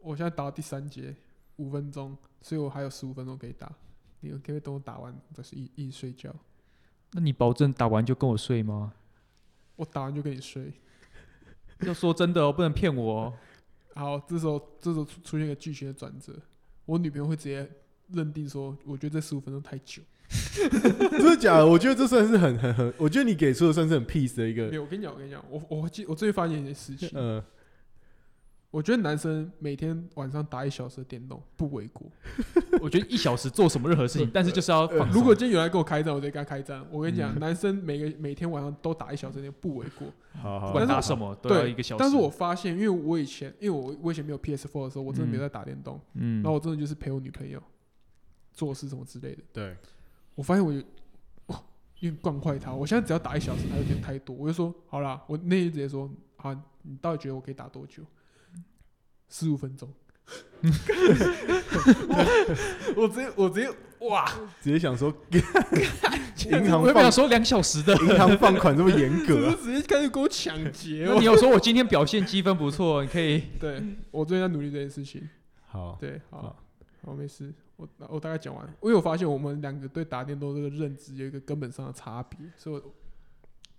[0.00, 1.12] 我现在打到第三节，
[1.58, 3.70] 五分钟，所以我还有十五分钟可以打。
[4.20, 6.34] 你可不可以等我打完再是一一直睡觉？
[7.12, 8.92] 那你保证打完就跟我睡吗？
[9.76, 10.72] 我打完就跟你睡。
[11.82, 13.34] 要说真的哦，不能骗我哦。
[13.94, 16.34] 好，这时候这时候出出现一个剧情的转折，
[16.84, 17.70] 我女朋友会直接
[18.08, 20.02] 认定说，我觉得这十五分钟太久。
[20.28, 21.66] 真的假的？
[21.66, 27.42] 我觉得这算是很很很，我觉得你给出的算是很 peace 的一个，没有，我跟你讲，我跟你讲，我我记我最近发现一件事情，呃，
[28.70, 32.06] 我觉得男生每天晚上打一小时的电动不为过。
[32.82, 35.10] 我觉得一小时做什么任何事情，但是就是要放松。
[35.10, 36.84] 如果今天有人跟我开战，我就跟他开战。
[36.90, 40.08] 我跟你讲，嗯男生每个每天晚上都打一小时电不为过。
[40.34, 41.98] 好好不管但是打什么都要对一个小时。
[41.98, 47.62] 但是我发现，因为我以前，因为我我以前没有 PS4 的时候，我真的没有在打电动，嗯然后我真的就是陪我女朋友
[48.52, 49.42] 做事什么之类的。
[49.50, 49.74] 对，
[50.34, 50.82] 我发现我有
[51.46, 51.56] 哇，
[52.00, 52.74] 有点惯坏他。
[52.74, 56.52] 我现在只要打一小时，还有点太多，我就说好啦，我那天直接说啊，
[56.82, 58.02] 你到底觉得我可以打多久？
[59.28, 59.92] 十五分钟。
[62.96, 63.70] 我 我直接我直接
[64.00, 64.24] 哇，
[64.60, 67.94] 直接想说， 银行我也不放想说两小时的。
[67.96, 75.28] 银行放款这么严格直接开始给我抢劫那你有说我今天表现积分不错，你可以 对我最近在努力这件事情。
[75.66, 76.56] 好，对，好好，
[77.06, 77.52] 好，没事。
[77.76, 82.82] 我我大概讲完，因为我发现我们两个对打电动这个认知有一个根本上的差别，所以我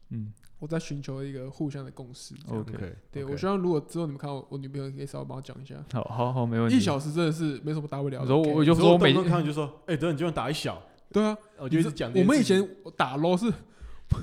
[0.09, 2.35] 嗯我在寻求一个互相的共识。
[2.47, 5.75] ，OK，OK，对 OK 我希望如果之后你们看我我女朋友，可以稍微帮我讲一下。
[5.93, 6.75] 好好好，没问题。
[6.75, 8.21] 一小时真的是没什么大不了的。
[8.23, 10.81] 我说 OK 我就说我每动不动看就说，哎，等你就算打一小，
[11.13, 12.43] 对啊，我就一直讲我们以。
[12.43, 13.45] 前打 LO 是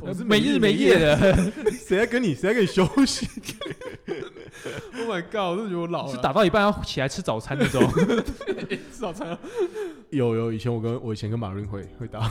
[0.00, 1.36] 我是没日没夜的，
[1.72, 3.26] 谁在跟你谁在跟你休息？
[4.98, 6.12] Oh my God，我真的觉得我老了。
[6.12, 7.80] 是打到一半要起来吃早餐那种。
[8.68, 9.38] 吃 早餐啊，
[10.10, 12.28] 有有，以前我跟我以前跟马云会会打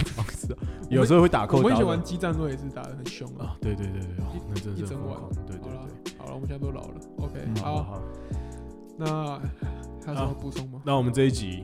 [0.90, 3.46] 有时候会打扣我们以前玩激战队也是打的很凶啊。
[3.46, 4.02] 啊，对对对
[4.50, 6.96] 那真的是一整晚对对对。，好了，我们现在都老了。
[7.20, 8.02] OK，好好，
[8.98, 9.40] 那
[10.06, 10.82] 还有什么补充吗？
[10.84, 11.64] 那我们这一集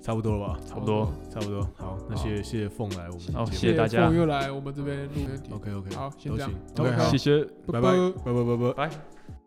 [0.00, 0.58] 差不多了吧？
[0.66, 1.12] 差不多。
[1.30, 1.62] 差不多。
[1.76, 5.56] 好，那谢谢谢谢凤来我们好谢谢大家凤又来我们这边录。
[5.56, 7.92] OK OK，好先都这样行 OK，OK，好谢，谢，拜拜
[8.24, 8.88] 拜拜拜拜。
[8.88, 9.39] 拜。